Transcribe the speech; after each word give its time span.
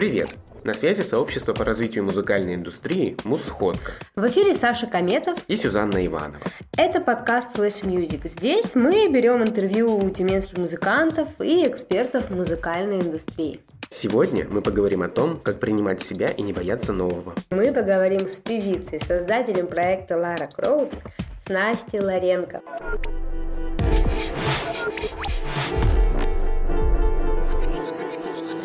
Привет! 0.00 0.30
На 0.64 0.72
связи 0.72 1.02
сообщество 1.02 1.52
по 1.52 1.62
развитию 1.62 2.04
музыкальной 2.04 2.54
индустрии 2.54 3.18
«Мусходка» 3.24 3.92
В 4.16 4.26
эфире 4.28 4.54
Саша 4.54 4.86
Кометов. 4.86 5.36
и 5.46 5.56
Сюзанна 5.56 6.06
Иванова. 6.06 6.40
Это 6.78 7.02
подкаст 7.02 7.54
Flash 7.54 7.84
Music. 7.84 8.26
Здесь 8.26 8.74
мы 8.74 9.08
берем 9.08 9.42
интервью 9.42 9.94
у 9.98 10.08
тюменских 10.08 10.56
музыкантов 10.56 11.28
и 11.38 11.64
экспертов 11.64 12.30
музыкальной 12.30 13.00
индустрии. 13.00 13.60
Сегодня 13.90 14.46
мы 14.48 14.62
поговорим 14.62 15.02
о 15.02 15.08
том, 15.08 15.38
как 15.38 15.60
принимать 15.60 16.00
себя 16.00 16.28
и 16.28 16.40
не 16.40 16.54
бояться 16.54 16.94
нового. 16.94 17.34
Мы 17.50 17.70
поговорим 17.70 18.26
с 18.26 18.36
певицей, 18.36 19.02
создателем 19.06 19.66
проекта 19.66 20.16
Лара 20.16 20.48
Кроудс, 20.56 20.96
с 21.44 21.50
Настей 21.50 22.00
Ларенко. 22.00 22.62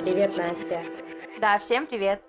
Привет, 0.01 0.37
Настя. 0.37 0.79
Да, 1.39 1.59
всем 1.59 1.85
привет. 1.85 2.21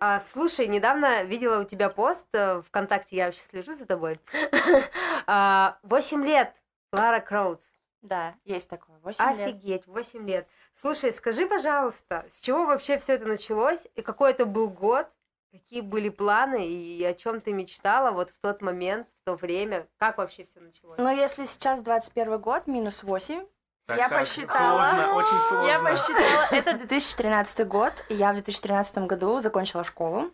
А, 0.00 0.20
слушай, 0.32 0.66
недавно 0.66 1.22
видела 1.22 1.60
у 1.60 1.64
тебя 1.64 1.88
пост 1.88 2.26
э, 2.32 2.60
ВКонтакте, 2.62 3.16
я 3.16 3.26
вообще 3.26 3.40
слежу 3.40 3.72
за 3.72 3.86
тобой. 3.86 4.18
А, 5.28 5.78
Восемь 5.84 6.24
лет, 6.24 6.52
Лара 6.92 7.20
Кроудс. 7.20 7.64
Да, 8.02 8.34
есть 8.44 8.68
такое. 8.68 8.98
8 8.98 9.36
лет. 9.36 9.48
Офигеть, 9.48 9.86
8 9.86 10.26
лет. 10.28 10.48
Слушай, 10.74 11.12
скажи, 11.12 11.46
пожалуйста, 11.46 12.26
с 12.34 12.40
чего 12.40 12.66
вообще 12.66 12.98
все 12.98 13.12
это 13.12 13.26
началось? 13.26 13.86
И 13.94 14.02
какой 14.02 14.32
это 14.32 14.44
был 14.44 14.68
год? 14.68 15.06
Какие 15.52 15.82
были 15.82 16.08
планы 16.08 16.66
и 16.66 17.04
о 17.04 17.14
чем 17.14 17.40
ты 17.40 17.52
мечтала 17.52 18.10
вот 18.10 18.30
в 18.30 18.38
тот 18.40 18.60
момент, 18.62 19.06
в 19.20 19.26
то 19.26 19.36
время? 19.36 19.86
Как 19.98 20.18
вообще 20.18 20.42
все 20.42 20.58
началось? 20.58 20.98
Но 20.98 21.12
если 21.12 21.44
сейчас 21.44 21.80
21 21.82 22.40
год, 22.40 22.66
минус 22.66 23.04
8, 23.04 23.46
Я 23.96 24.08
как 24.08 24.20
посчитала. 24.20 24.88
Сложно, 24.90 25.14
очень 25.14 25.48
сложно. 25.48 25.66
я 25.66 25.78
посчитала, 25.78 26.46
это 26.50 26.72
2013 26.78 27.66
год, 27.66 28.04
и 28.08 28.14
я 28.14 28.30
в 28.30 28.34
2013 28.34 28.98
году 28.98 29.40
закончила 29.40 29.84
школу. 29.84 30.30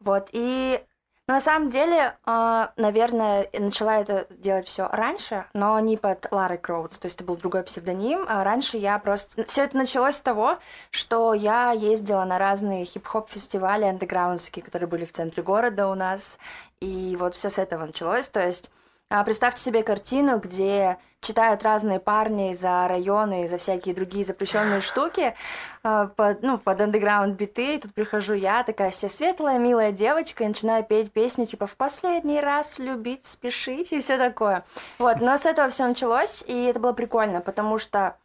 Вот, 0.00 0.28
и 0.32 0.82
ну, 1.28 1.34
на 1.34 1.40
самом 1.40 1.70
деле, 1.70 2.16
а, 2.24 2.72
наверное, 2.76 3.48
я 3.52 3.60
начала 3.60 3.98
это 3.98 4.28
делать 4.30 4.68
все 4.68 4.88
раньше, 4.92 5.46
но 5.54 5.76
не 5.80 5.96
под 5.96 6.30
Ларой 6.30 6.56
Кроудс, 6.56 7.00
то 7.00 7.06
есть 7.06 7.16
это 7.16 7.24
был 7.24 7.36
другой 7.36 7.64
псевдоним. 7.64 8.24
А 8.28 8.44
раньше 8.44 8.76
я 8.76 8.96
просто... 9.00 9.44
Все 9.46 9.64
это 9.64 9.76
началось 9.76 10.14
с 10.14 10.20
того, 10.20 10.58
что 10.92 11.34
я 11.34 11.72
ездила 11.72 12.24
на 12.24 12.38
разные 12.38 12.84
хип-хоп 12.84 13.28
фестивали 13.28 13.86
андеграундские, 13.86 14.64
которые 14.64 14.88
были 14.88 15.04
в 15.04 15.12
центре 15.12 15.42
города 15.42 15.88
у 15.88 15.94
нас, 15.94 16.38
и 16.80 17.16
вот 17.18 17.34
все 17.34 17.50
с 17.50 17.58
этого 17.58 17.86
началось, 17.86 18.28
то 18.28 18.40
есть 18.46 18.70
Представьте 19.08 19.62
себе 19.62 19.84
картину, 19.84 20.40
где 20.40 20.98
читают 21.20 21.62
разные 21.62 22.00
парни 22.00 22.54
за 22.54 22.88
районы 22.88 23.46
за 23.46 23.58
всякие 23.58 23.94
другие 23.94 24.24
запрещенные 24.24 24.80
штуки 24.80 25.34
а, 25.82 26.06
под, 26.06 26.42
ну, 26.42 26.58
под 26.58 26.80
андеграунд 26.80 27.36
биты. 27.36 27.76
И 27.76 27.78
тут 27.78 27.94
прихожу 27.94 28.34
я, 28.34 28.64
такая 28.64 28.90
вся 28.90 29.08
светлая, 29.08 29.58
милая 29.58 29.92
девочка, 29.92 30.44
и 30.44 30.48
начинаю 30.48 30.84
петь 30.84 31.12
песни 31.12 31.44
типа 31.44 31.66
«В 31.66 31.76
последний 31.76 32.40
раз 32.40 32.78
любить, 32.78 33.26
спешить» 33.26 33.92
и 33.92 34.00
все 34.00 34.18
такое. 34.18 34.64
Вот, 34.98 35.20
но 35.20 35.36
с 35.36 35.46
этого 35.46 35.68
все 35.70 35.86
началось, 35.86 36.42
и 36.46 36.64
это 36.64 36.80
было 36.80 36.92
прикольно, 36.92 37.40
потому 37.40 37.78
что 37.78 38.16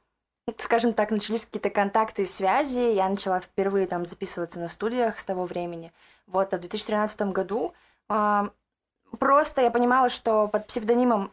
скажем 0.58 0.94
так, 0.94 1.12
начались 1.12 1.46
какие-то 1.46 1.70
контакты 1.70 2.24
и 2.24 2.26
связи, 2.26 2.94
я 2.94 3.08
начала 3.08 3.40
впервые 3.40 3.88
там 3.88 4.06
записываться 4.06 4.60
на 4.60 4.68
студиях 4.68 5.20
с 5.20 5.24
того 5.24 5.46
времени. 5.46 5.94
Вот, 6.26 6.54
а 6.54 6.58
в 6.58 6.62
2013 6.62 7.22
году 7.32 7.74
а, 8.10 8.50
просто 9.20 9.62
я 9.62 9.72
понимала, 9.72 10.10
что 10.10 10.48
под 10.48 10.68
псевдонимом 10.68 11.32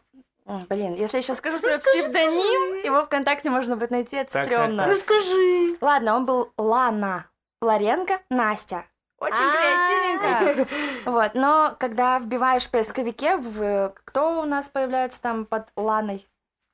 Блин, 0.67 0.95
если 0.95 1.17
я 1.17 1.21
сейчас 1.21 1.37
скажу 1.37 1.59
свой 1.59 1.77
псевдоним, 1.77 2.83
его 2.83 3.05
ВКонтакте 3.05 3.51
можно 3.51 3.75
будет 3.75 3.91
найти, 3.91 4.15
это 4.15 4.33
Так, 4.33 4.49
так, 4.49 4.57
стрёмно. 4.57 4.83
так. 4.83 4.93
Расскажи. 4.93 5.77
Ладно, 5.79 6.15
он 6.15 6.25
был 6.25 6.51
Лана 6.57 7.27
Ларенко 7.61 8.19
Настя. 8.31 8.85
Очень 9.19 9.35
креативненько. 9.35 10.67
Вот, 11.05 11.31
но 11.35 11.75
когда 11.77 12.17
вбиваешь 12.19 12.65
в 12.65 12.71
поисковике, 12.71 13.37
в... 13.37 13.93
кто 14.05 14.41
у 14.41 14.45
нас 14.45 14.69
появляется 14.69 15.21
там 15.21 15.45
под 15.45 15.67
Ланой? 15.75 16.25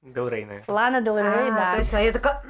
Дел 0.04 0.28
Рей, 0.28 0.46
наверное. 0.46 0.74
Лана 0.74 1.02
Дел 1.02 1.18
Рей, 1.18 1.26
А, 1.26 1.52
да. 1.52 1.76
Точно, 1.78 1.98
я 1.98 2.12
такая... 2.12 2.44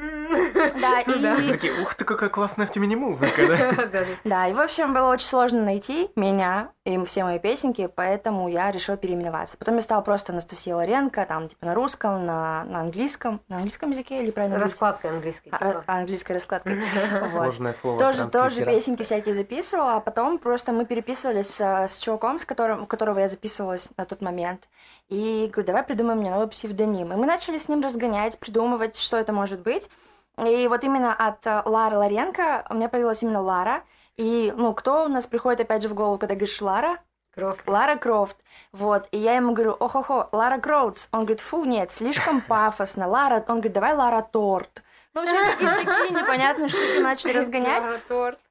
Да, 0.81 1.03
да. 1.08 1.38
Все 1.38 1.50
и... 1.50 1.52
такие, 1.53 1.81
ух 1.81 1.96
ты, 1.96 2.03
какая 2.03 2.29
классная 2.29 2.68
в 2.68 2.72
Тюмени 2.72 2.96
музыка, 2.96 3.47
да? 3.47 3.72
Да, 3.75 3.85
да. 3.85 4.06
Да, 4.25 4.47
и, 4.47 4.53
в 4.53 4.59
общем, 4.59 4.94
было 4.94 5.13
очень 5.13 5.28
сложно 5.28 5.63
найти 5.63 6.12
меня 6.18 6.72
и 6.85 7.03
все 7.06 7.23
мои 7.23 7.40
песенки, 7.40 7.88
поэтому 7.88 8.47
я 8.47 8.69
решила 8.69 8.96
переименоваться. 8.96 9.57
Потом 9.57 9.78
я 9.78 9.81
стала 9.81 10.01
просто 10.01 10.34
Анастасия 10.34 10.75
Ларенко, 10.75 11.25
там, 11.25 11.50
типа, 11.50 11.66
на 11.66 11.73
русском, 11.73 12.28
на, 12.28 12.63
на 12.66 12.81
английском. 12.81 13.41
На 13.47 13.56
английском 13.57 13.90
языке 13.90 14.22
или 14.22 14.29
правильно? 14.29 14.59
Раскладка 14.59 15.09
английской. 15.09 15.50
А, 15.50 15.57
типа. 15.57 15.84
английской 15.88 16.34
раскладкой. 16.34 16.79
Сложное 17.31 17.73
слово. 17.73 18.00
Тоже, 18.00 18.29
тоже 18.29 18.63
песенки 18.63 19.01
всякие 19.01 19.34
записывала, 19.34 19.96
а 19.96 20.00
потом 20.00 20.38
просто 20.38 20.73
мы 20.73 20.85
переписывались 20.85 21.47
с, 21.47 21.59
с 21.59 21.97
чуваком, 21.97 22.38
с 22.38 22.46
которым, 22.46 22.84
у 22.84 22.85
которого 22.85 23.17
я 23.17 23.29
записывалась 23.29 23.90
на 23.97 24.06
тот 24.06 24.22
момент. 24.22 24.69
И 25.09 25.50
говорю, 25.52 25.66
давай 25.66 25.84
придумаем 25.84 26.19
мне 26.19 26.29
новый 26.29 26.47
псевдоним. 26.47 27.12
И 27.13 27.16
мы 27.16 27.25
начали 27.25 27.57
с 27.57 27.67
ним 27.67 27.81
разгонять, 27.81 28.38
придумывать, 28.38 28.96
что 28.96 29.17
это 29.17 29.34
может 29.34 29.62
быть. 29.62 29.90
И 30.38 30.67
вот 30.67 30.84
именно 30.84 31.13
от 31.13 31.47
э, 31.47 31.62
Лары 31.66 31.97
Ларенко 31.97 32.66
у 32.69 32.75
меня 32.75 32.90
появилась 32.90 33.23
именно 33.23 33.41
Лара. 33.41 33.84
И, 34.18 34.53
ну, 34.56 34.74
кто 34.74 35.06
у 35.06 35.08
нас 35.08 35.28
приходит 35.28 35.62
опять 35.62 35.81
же 35.81 35.90
в 35.90 35.94
голову, 35.94 36.18
когда 36.18 36.36
говоришь 36.36 36.62
Лара? 36.62 37.00
Кровь. 37.34 37.59
Лара 37.68 37.98
Крофт. 37.98 38.38
Вот. 38.72 39.09
И 39.12 39.18
я 39.18 39.36
ему 39.36 39.53
говорю, 39.53 39.76
ох-охо, 39.78 40.30
Лара 40.31 40.58
Кроудс. 40.58 41.09
Он 41.12 41.22
говорит, 41.22 41.42
фу, 41.42 41.66
нет, 41.66 41.92
слишком 41.92 42.40
пафосно. 42.42 43.08
Лара, 43.08 43.44
он 43.48 43.56
говорит, 43.56 43.74
давай 43.74 43.94
Лара 43.94 44.22
Торт. 44.22 44.84
Ну, 45.14 45.22
в 45.22 45.24
общем, 45.24 45.86
такие 45.86 46.09
непонятные 46.12 46.70
штуки 46.70 47.00
начали 47.00 47.34
разгонять. 47.34 47.84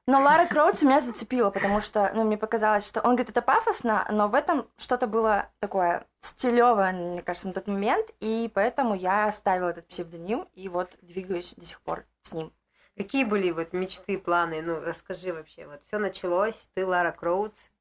Но 0.07 0.21
Лара 0.21 0.45
Кроудс 0.45 0.83
меня 0.83 0.99
зацепила, 0.99 1.49
потому 1.49 1.79
что, 1.79 2.11
ну, 2.13 2.23
мне 2.23 2.37
показалось, 2.37 2.87
что 2.87 3.01
он 3.01 3.11
говорит, 3.15 3.29
это 3.29 3.41
пафосно, 3.41 4.05
но 4.11 4.27
в 4.27 4.35
этом 4.35 4.67
что-то 4.77 5.07
было 5.07 5.47
такое 5.59 6.05
стилевое, 6.21 6.91
мне 6.91 7.21
кажется, 7.21 7.47
на 7.47 7.53
тот 7.53 7.67
момент, 7.67 8.07
и 8.19 8.51
поэтому 8.53 8.95
я 8.95 9.25
оставила 9.25 9.69
этот 9.69 9.87
псевдоним, 9.87 10.47
и 10.53 10.69
вот 10.69 10.95
двигаюсь 11.01 11.53
до 11.55 11.65
сих 11.65 11.81
пор 11.81 12.05
с 12.23 12.33
ним. 12.33 12.51
Какие 12.97 13.25
были 13.25 13.51
вот 13.51 13.73
мечты, 13.73 14.17
планы? 14.17 14.61
Ну, 14.61 14.79
расскажи 14.79 15.33
вообще. 15.33 15.67
Вот 15.67 15.83
все 15.83 15.97
началось, 15.97 16.69
ты 16.73 16.85
Лара 16.85 17.11
Кроудс, 17.11 17.71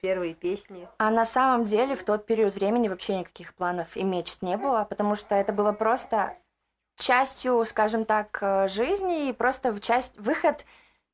первые 0.00 0.34
песни. 0.34 0.88
А 0.98 1.10
на 1.10 1.24
самом 1.24 1.64
деле 1.64 1.96
в 1.96 2.04
тот 2.04 2.26
период 2.26 2.54
времени 2.54 2.88
вообще 2.88 3.20
никаких 3.20 3.54
планов 3.54 3.96
и 3.96 4.04
мечт 4.04 4.42
не 4.42 4.56
было, 4.56 4.84
потому 4.84 5.16
что 5.16 5.34
это 5.34 5.52
было 5.52 5.72
просто 5.72 6.36
частью, 6.96 7.64
скажем 7.64 8.04
так, 8.04 8.38
э, 8.42 8.68
жизни 8.68 9.28
и 9.28 9.32
просто 9.32 9.72
в 9.72 9.80
часть 9.80 10.16
выход 10.18 10.64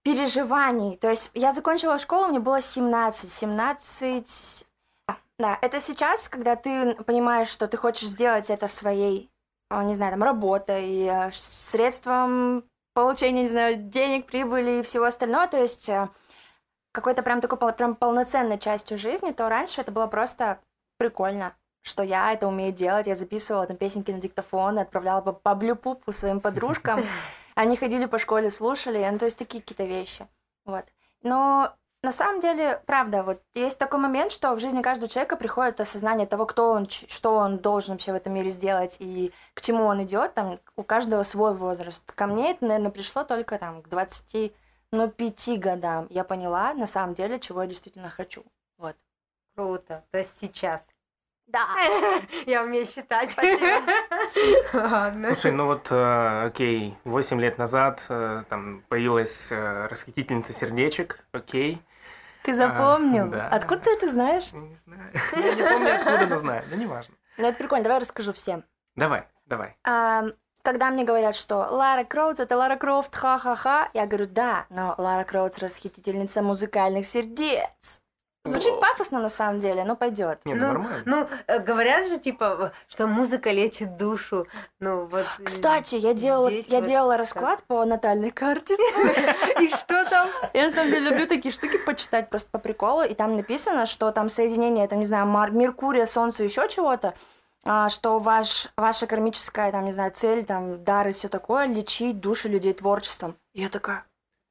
переживаний. 0.02 0.96
То 0.96 1.10
есть 1.10 1.30
я 1.34 1.52
закончила 1.52 1.98
школу, 1.98 2.28
мне 2.28 2.40
было 2.40 2.60
17, 2.60 3.30
17... 3.30 4.66
А, 5.08 5.16
Да, 5.38 5.58
это 5.62 5.80
сейчас, 5.80 6.28
когда 6.28 6.56
ты 6.56 6.94
понимаешь, 7.04 7.48
что 7.48 7.68
ты 7.68 7.76
хочешь 7.76 8.08
сделать 8.08 8.50
это 8.50 8.66
своей, 8.66 9.30
а, 9.70 9.84
не 9.84 9.94
знаю, 9.94 10.12
там, 10.12 10.22
работой, 10.24 11.06
э, 11.06 11.30
средством 11.32 12.64
получения, 12.96 13.42
не 13.42 13.48
знаю, 13.48 13.76
денег, 13.76 14.26
прибыли 14.26 14.80
и 14.80 14.82
всего 14.82 15.04
остального. 15.04 15.46
То 15.46 15.60
есть 15.60 15.86
э, 15.90 16.08
какой-то 16.92 17.22
прям 17.22 17.42
такой 17.42 17.58
прям 17.74 17.94
полноценной 17.94 18.58
частью 18.58 18.96
жизни, 18.96 19.32
то 19.32 19.50
раньше 19.50 19.82
это 19.82 19.92
было 19.92 20.06
просто 20.06 20.60
прикольно, 20.96 21.54
что 21.82 22.02
я 22.02 22.32
это 22.32 22.48
умею 22.48 22.72
делать. 22.72 23.06
Я 23.06 23.14
записывала 23.14 23.66
там 23.66 23.76
песенки 23.76 24.10
на 24.10 24.18
диктофон, 24.18 24.78
отправляла 24.78 25.20
по, 25.20 25.34
по 25.34 25.54
блюпупу 25.54 26.10
своим 26.14 26.40
подружкам. 26.40 27.04
Они 27.54 27.76
ходили 27.76 28.06
по 28.06 28.18
школе, 28.18 28.48
слушали, 28.48 29.06
ну, 29.12 29.18
то 29.18 29.26
есть 29.26 29.36
такие 29.36 29.62
какие-то 29.62 29.84
вещи. 29.84 30.26
Вот. 30.64 30.86
Но 31.22 31.76
на 32.06 32.12
самом 32.12 32.40
деле, 32.40 32.80
правда, 32.86 33.24
вот 33.24 33.42
есть 33.54 33.78
такой 33.78 33.98
момент, 33.98 34.30
что 34.30 34.54
в 34.54 34.60
жизни 34.60 34.80
каждого 34.80 35.08
человека 35.08 35.36
приходит 35.36 35.80
осознание 35.80 36.28
того, 36.28 36.46
кто 36.46 36.70
он, 36.70 36.88
что 36.88 37.34
он 37.34 37.58
должен 37.58 37.94
вообще 37.94 38.12
в 38.12 38.14
этом 38.14 38.32
мире 38.32 38.50
сделать 38.50 38.98
и 39.00 39.32
к 39.54 39.60
чему 39.60 39.86
он 39.86 40.04
идет. 40.04 40.32
Там 40.34 40.60
у 40.76 40.84
каждого 40.84 41.24
свой 41.24 41.53
возраст. 41.53 42.04
Ко 42.12 42.28
мне 42.28 42.53
это, 42.53 42.64
наверное, 42.64 42.92
пришло 42.92 43.24
только 43.24 43.58
там 43.58 43.82
к 43.82 43.88
20 43.88 44.53
ну, 44.92 45.10
пяти 45.10 45.56
годам 45.56 46.06
я 46.10 46.22
поняла 46.22 46.72
на 46.74 46.86
самом 46.86 47.14
деле, 47.14 47.41
чего 47.41 47.62
я 47.62 47.68
действительно 47.68 48.09
хочу. 48.09 48.44
Вот. 48.78 48.94
Круто. 49.56 50.04
То 50.12 50.18
есть 50.18 50.38
сейчас. 50.38 50.86
Да. 51.47 51.66
Я 52.47 52.62
умею 52.62 52.86
считать. 52.86 53.36
Ладно. 54.72 55.28
Слушай, 55.28 55.52
ну 55.52 55.66
вот, 55.66 55.88
э, 55.91 56.47
окей, 56.47 56.97
8 57.04 57.41
лет 57.41 57.56
назад 57.56 58.04
э, 58.09 58.42
там 58.48 58.82
появилась 58.88 59.52
э, 59.52 59.86
расхитительница 59.86 60.52
сердечек, 60.52 61.24
окей. 61.32 61.80
Ты 62.47 62.54
запомнил? 62.54 63.28
да. 63.28 63.48
Откуда 63.48 63.81
ты 63.83 63.91
это 63.91 64.10
знаешь? 64.10 64.53
Не 64.53 64.75
знаю. 64.77 65.10
Я 65.34 65.54
не 65.54 65.63
помню, 65.63 65.95
откуда, 65.97 66.27
но 66.27 66.37
знаю. 66.37 66.65
Да 66.71 66.77
неважно. 66.77 67.15
Ну, 67.39 67.47
это 67.48 67.59
прикольно, 67.59 67.84
давай 67.84 67.98
расскажу 68.01 68.33
всем. 68.33 68.65
Давай, 68.95 69.27
давай. 69.47 69.77
Ам, 69.84 70.33
когда 70.63 70.91
мне 70.91 71.04
говорят, 71.04 71.37
что 71.37 71.57
Лара 71.71 72.04
Кроудс 72.04 72.41
это 72.41 72.57
Лара 72.57 72.77
Крофт, 72.77 73.15
ха-ха-ха, 73.15 73.91
я 73.95 74.07
говорю, 74.07 74.27
да, 74.27 74.66
но 74.71 74.95
Лара 74.97 75.25
Кроудс 75.25 75.59
расхитительница 75.59 76.43
музыкальных 76.43 77.07
сердец. 77.07 78.01
Звучит 78.47 78.81
пафосно 78.81 79.21
на 79.21 79.28
самом 79.28 79.59
деле, 79.59 79.84
но 79.84 79.97
пойдет. 79.97 80.39
Не, 80.45 80.54
ну, 80.54 80.60
Ну, 80.66 80.72
нормально. 80.72 81.03
Ну, 81.07 81.28
э, 81.47 81.59
говорят 81.59 82.07
же, 82.09 82.19
типа, 82.19 82.72
что 82.89 83.07
музыка 83.07 83.51
лечит 83.51 83.97
душу. 83.97 84.47
Ну, 84.81 85.07
вот... 85.07 85.25
э, 85.39 85.45
Кстати, 85.45 85.97
я 85.97 86.15
делала, 86.15 86.48
я 86.48 86.63
вот 86.81 86.84
делала 86.87 87.16
расклад 87.16 87.63
по 87.66 87.84
натальной 87.84 88.31
карте. 88.31 88.75
И 89.60 89.69
что 89.71 90.04
там? 90.09 90.28
Я 90.54 90.65
на 90.65 90.71
самом 90.71 90.91
деле 90.91 91.10
люблю 91.10 91.27
такие 91.27 91.53
штуки 91.53 91.78
почитать 91.78 92.28
просто 92.31 92.48
по 92.51 92.59
приколу, 92.59 93.03
и 93.03 93.15
там 93.15 93.37
написано, 93.37 93.87
что 93.87 94.10
там 94.13 94.28
соединение, 94.28 94.87
там, 94.89 94.98
не 94.98 95.04
знаю, 95.07 95.27
Мар- 95.27 95.51
Меркурия, 95.53 96.07
Солнца, 96.07 96.45
еще 96.45 96.69
чего-то, 96.69 97.15
а, 97.65 97.89
что 97.89 98.19
ваш, 98.19 98.69
ваша 98.77 99.07
кармическая, 99.07 99.72
там, 99.72 99.84
не 99.84 99.93
знаю, 99.93 100.13
цель, 100.15 100.45
там, 100.45 100.84
дар 100.84 101.09
и 101.09 101.13
все 101.13 101.28
такое, 101.28 101.66
лечить 101.66 102.21
души 102.21 102.48
людей 102.48 102.72
творчеством. 102.75 103.37
И 103.54 103.63
я 103.63 103.69
такая... 103.69 104.04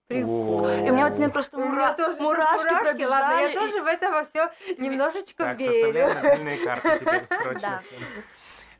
Прикольно. 0.07 0.85
И 0.85 0.89
у 0.91 0.93
меня 0.93 1.07
вот 1.09 1.17
мне 1.17 1.29
просто 1.29 1.57
У 1.57 1.67
меня 1.67 1.93
тоже 1.93 2.21
мурашки, 2.21 2.65
мурашки. 2.67 2.83
пробежали. 2.91 3.09
Ладно, 3.11 3.39
я 3.41 3.51
и- 3.51 3.55
тоже 3.55 3.81
в 3.81 3.85
это 3.87 4.11
во 4.11 4.23
все 4.23 4.51
немножечко 4.77 5.43
Так, 5.43 5.57
верю. 5.59 5.73
составляем 5.73 6.13
натальные 6.15 6.57
карты 6.63 6.99
теперь 6.99 7.23
срочно. 7.41 7.81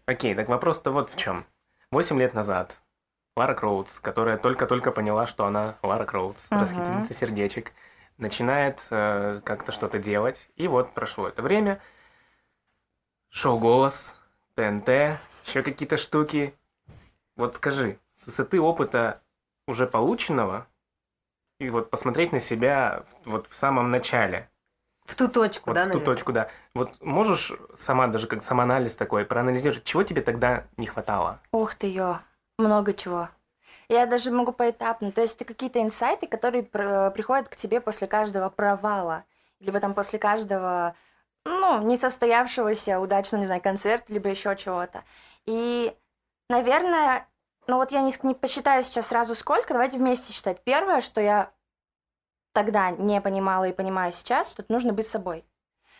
Окей, 0.06 0.36
так 0.36 0.48
вопрос-то 0.50 0.92
вот 0.92 1.12
в 1.12 1.18
чем. 1.18 1.46
Восемь 1.92 2.20
лет 2.20 2.34
назад 2.36 2.76
Лара 3.36 3.56
Кроудс, 3.56 4.00
которая 4.00 4.38
только-только 4.38 4.92
поняла, 4.92 5.26
что 5.26 5.46
она 5.46 5.78
Лара 5.82 6.06
Кроудс, 6.06 6.46
расхитительница 6.52 7.14
сердечек, 7.16 7.72
начинает 8.18 8.86
э, 8.92 9.42
как-то 9.44 9.72
что-то 9.72 9.98
делать. 9.98 10.48
И 10.56 10.68
вот 10.68 10.94
прошло 10.94 11.28
это 11.28 11.42
время. 11.42 11.82
Шоу 13.30 13.58
«Голос», 13.60 14.16
ТНТ, 14.56 14.88
еще 15.48 15.64
какие-то 15.64 15.98
штуки. 15.98 16.56
Вот 17.36 17.56
скажи, 17.56 18.00
с 18.14 18.28
высоты 18.28 18.62
опыта 18.62 19.22
уже 19.68 19.88
полученного, 19.88 20.68
и 21.66 21.70
вот 21.70 21.90
посмотреть 21.90 22.32
на 22.32 22.40
себя 22.40 23.04
вот 23.26 23.48
в 23.50 23.56
самом 23.56 23.92
начале, 23.92 24.50
В 25.06 25.16
ту 25.16 25.28
точку, 25.28 25.70
вот 25.70 25.76
да, 25.76 25.82
в 25.82 25.84
ту 25.84 25.90
наверное? 26.00 26.16
точку, 26.16 26.32
да. 26.34 26.50
Вот 26.74 27.02
можешь 27.02 27.52
сама 27.76 28.08
даже 28.08 28.28
как 28.28 28.44
самоанализ 28.44 28.96
такой 28.96 29.26
проанализировать, 29.26 29.84
чего 29.84 30.04
тебе 30.04 30.22
тогда 30.22 30.66
не 30.78 30.88
хватало? 30.88 31.40
Ух 31.52 31.76
ты, 31.76 31.88
ё, 31.88 32.20
много 32.58 32.94
чего. 32.94 33.30
Я 33.90 34.06
даже 34.06 34.32
могу 34.32 34.52
поэтапно. 34.52 35.12
То 35.12 35.22
есть 35.22 35.36
это 35.36 35.46
какие-то 35.46 35.82
инсайты, 35.82 36.28
которые 36.28 36.64
пр- 36.64 37.12
приходят 37.12 37.50
к 37.50 37.56
тебе 37.56 37.82
после 37.82 38.08
каждого 38.08 38.50
провала. 38.50 39.26
Либо 39.60 39.80
там 39.80 39.94
после 39.94 40.20
каждого, 40.20 40.96
ну, 41.46 41.82
несостоявшегося 41.84 43.00
удачного, 43.00 43.42
не 43.42 43.46
знаю, 43.46 43.62
концерта, 43.62 44.12
либо 44.12 44.30
еще 44.30 44.56
чего-то. 44.56 45.04
И, 45.46 45.96
наверное, 46.50 47.28
ну 47.68 47.78
вот 47.78 47.92
я 47.92 48.02
не, 48.02 48.14
не 48.24 48.34
посчитаю 48.34 48.84
сейчас 48.84 49.08
сразу 49.08 49.36
сколько, 49.36 49.74
давайте 49.74 49.98
вместе 49.98 50.34
считать. 50.34 50.64
Первое, 50.64 51.02
что 51.02 51.22
я 51.22 51.52
тогда 52.56 52.90
не 52.92 53.22
понимала 53.22 53.66
и 53.66 53.74
понимаю 53.74 54.12
сейчас, 54.14 54.52
что 54.52 54.66
нужно 54.70 54.94
быть 54.94 55.08
собой. 55.08 55.46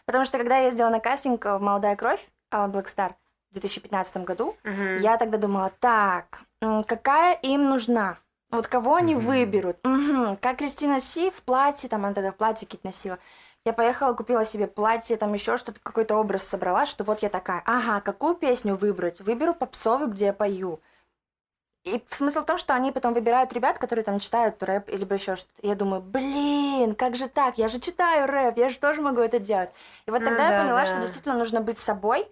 Потому 0.06 0.26
что 0.26 0.38
когда 0.38 0.58
я 0.58 0.66
ездила 0.68 0.90
на 0.90 1.00
кастинг 1.00 1.44
в 1.46 1.60
«Молодая 1.60 1.96
кровь», 1.96 2.26
а, 2.50 2.68
Black 2.68 2.86
Star, 2.86 3.14
в 3.52 3.54
2015 3.54 4.24
году, 4.24 4.56
Мгм. 4.64 4.98
я 4.98 5.18
тогда 5.18 5.38
думала, 5.38 5.72
так, 5.80 6.42
какая 6.88 7.36
им 7.42 7.70
нужна? 7.70 8.18
Вот 8.52 8.68
кого 8.68 8.96
они 8.96 9.16
Мгм. 9.16 9.26
выберут? 9.26 9.78
Мгм, 9.84 10.38
Как 10.38 10.58
Кристина 10.58 11.00
Си 11.02 11.30
в 11.32 11.42
платье, 11.42 11.90
там 11.90 12.06
она 12.06 12.14
тогда 12.14 12.32
в 12.32 12.36
платье 12.36 12.66
какие-то 12.66 12.88
носила. 12.88 13.20
Я 13.66 13.74
поехала, 13.74 14.14
купила 14.14 14.46
себе 14.46 14.68
платье, 14.68 15.18
там 15.18 15.34
еще 15.34 15.58
что-то, 15.58 15.80
какой-то 15.82 16.16
образ 16.16 16.44
собрала, 16.48 16.86
что 16.86 17.04
вот 17.04 17.24
я 17.24 17.30
такая, 17.30 17.64
ага, 17.66 18.00
какую 18.00 18.36
песню 18.36 18.76
выбрать? 18.76 19.20
Выберу 19.20 19.54
попсовую, 19.56 20.10
где 20.10 20.26
я 20.26 20.34
пою. 20.34 20.80
И 21.86 22.04
смысл 22.10 22.42
в 22.42 22.46
том, 22.46 22.58
что 22.58 22.74
они 22.74 22.92
потом 22.92 23.14
выбирают 23.14 23.54
ребят, 23.54 23.78
которые 23.78 24.04
там 24.04 24.20
читают 24.20 24.62
рэп 24.64 24.90
или 24.90 25.04
еще 25.14 25.36
что-то. 25.36 25.68
Я 25.68 25.76
думаю, 25.76 26.02
блин, 26.02 26.96
как 26.96 27.16
же 27.16 27.30
так? 27.30 27.60
Я 27.60 27.68
же 27.68 27.80
читаю 27.80 28.28
рэп, 28.28 28.58
я 28.58 28.70
же 28.70 28.80
тоже 28.80 29.02
могу 29.02 29.22
это 29.22 29.38
делать. 29.40 29.70
И 30.08 30.12
вот 30.12 30.20
Ну 30.22 30.26
тогда 30.26 30.46
я 30.48 30.52
да, 30.52 30.62
поняла, 30.64 30.80
да. 30.82 30.86
что 30.88 31.00
действительно 31.00 31.38
нужно 31.38 31.62
быть 31.62 31.78
собой. 31.78 32.28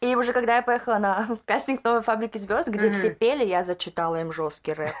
И 0.00 0.14
уже 0.16 0.32
когда 0.32 0.56
я 0.56 0.62
поехала 0.62 0.98
на 0.98 1.28
кастинг 1.46 1.84
новой 1.84 2.02
фабрики 2.02 2.36
звезд, 2.36 2.68
где 2.68 2.86
Мгм. 2.88 2.94
все 2.94 3.10
пели, 3.10 3.44
я 3.44 3.62
зачитала 3.62 4.20
им 4.20 4.32
жесткий 4.32 4.72
рэп. 4.72 4.94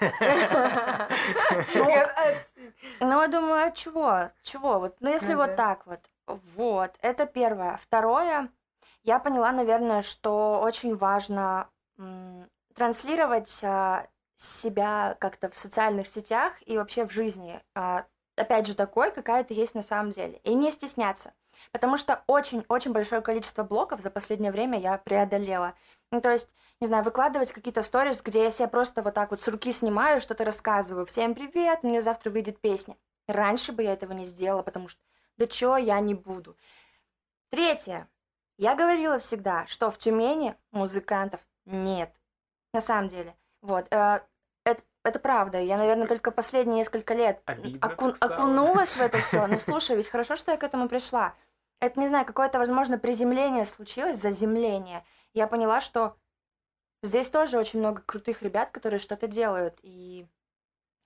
Я- 1.74 2.44
Ну, 3.00 3.20
я 3.20 3.28
думаю, 3.28 3.66
а 3.66 3.70
чего? 3.72 4.30
Чего? 4.42 4.78
Вот, 4.78 4.96
ну, 5.00 5.10
если 5.10 5.32
Ну 5.34 5.38
вот 5.40 5.56
так 5.56 5.84
вот. 5.86 6.00
Вот, 6.56 6.92
это 7.02 7.26
первое. 7.26 7.76
Второе, 7.82 8.48
я 9.02 9.18
поняла, 9.18 9.52
наверное, 9.52 10.02
что 10.02 10.60
очень 10.62 10.96
важно 10.96 11.68
транслировать 12.76 13.60
а, 13.64 14.06
себя 14.36 15.16
как-то 15.18 15.50
в 15.50 15.56
социальных 15.56 16.06
сетях 16.06 16.54
и 16.66 16.76
вообще 16.76 17.06
в 17.06 17.12
жизни. 17.12 17.60
а, 17.74 18.06
опять 18.36 18.66
же, 18.66 18.74
такой, 18.74 19.10
какая 19.10 19.44
ты 19.44 19.54
есть 19.54 19.74
на 19.74 19.82
самом 19.82 20.10
деле. 20.10 20.40
И 20.44 20.54
не 20.54 20.70
стесняться. 20.70 21.32
Потому 21.72 21.96
что 21.96 22.22
очень-очень 22.26 22.92
большое 22.92 23.22
количество 23.22 23.64
блоков 23.64 24.02
за 24.02 24.10
последнее 24.10 24.52
время 24.52 24.78
я 24.78 24.98
преодолела. 24.98 25.74
Ну, 26.12 26.20
то 26.20 26.30
есть, 26.30 26.50
не 26.80 26.86
знаю, 26.86 27.02
выкладывать 27.02 27.52
какие-то 27.52 27.82
сторис, 27.82 28.20
где 28.22 28.44
я 28.44 28.50
себя 28.50 28.68
просто 28.68 29.02
вот 29.02 29.14
так 29.14 29.30
вот 29.30 29.40
с 29.40 29.48
руки 29.48 29.72
снимаю, 29.72 30.20
что-то 30.20 30.44
рассказываю. 30.44 31.06
Всем 31.06 31.34
привет, 31.34 31.82
мне 31.82 32.02
завтра 32.02 32.30
выйдет 32.30 32.60
песня. 32.60 32.96
Раньше 33.26 33.72
бы 33.72 33.82
я 33.82 33.94
этого 33.94 34.12
не 34.12 34.26
сделала, 34.26 34.62
потому 34.62 34.88
что 34.88 35.00
да 35.38 35.46
чё, 35.46 35.76
я 35.76 35.98
не 36.00 36.14
буду. 36.14 36.56
Третье. 37.50 38.08
Я 38.58 38.74
говорила 38.74 39.18
всегда, 39.18 39.66
что 39.66 39.90
в 39.90 39.98
Тюмени 39.98 40.56
музыкантов 40.72 41.40
нет. 41.64 42.14
На 42.76 42.82
самом 42.82 43.08
деле. 43.08 43.34
Вот. 43.62 43.86
э, 43.90 44.20
это, 44.66 44.82
это 45.02 45.18
правда. 45.18 45.58
Я, 45.58 45.78
наверное, 45.78 46.06
только 46.06 46.30
последние 46.30 46.80
несколько 46.80 47.14
лет 47.14 47.40
Обидно 47.46 47.88
оку- 47.88 48.14
окунулась 48.20 48.98
в 48.98 49.00
это 49.00 49.16
все. 49.22 49.46
Ну, 49.46 49.58
слушай, 49.58 49.96
ведь 49.96 50.08
хорошо, 50.08 50.36
что 50.36 50.50
я 50.50 50.58
к 50.58 50.62
этому 50.62 50.86
пришла. 50.86 51.34
Это, 51.80 51.98
не 51.98 52.06
знаю, 52.06 52.26
какое-то, 52.26 52.58
возможно, 52.58 52.98
приземление 52.98 53.64
случилось, 53.64 54.18
заземление. 54.18 55.06
Я 55.32 55.46
поняла, 55.46 55.80
что 55.80 56.18
здесь 57.02 57.30
тоже 57.30 57.58
очень 57.58 57.78
много 57.78 58.02
крутых 58.02 58.42
ребят, 58.42 58.72
которые 58.72 59.00
что-то 59.00 59.26
делают. 59.26 59.78
И, 59.80 60.26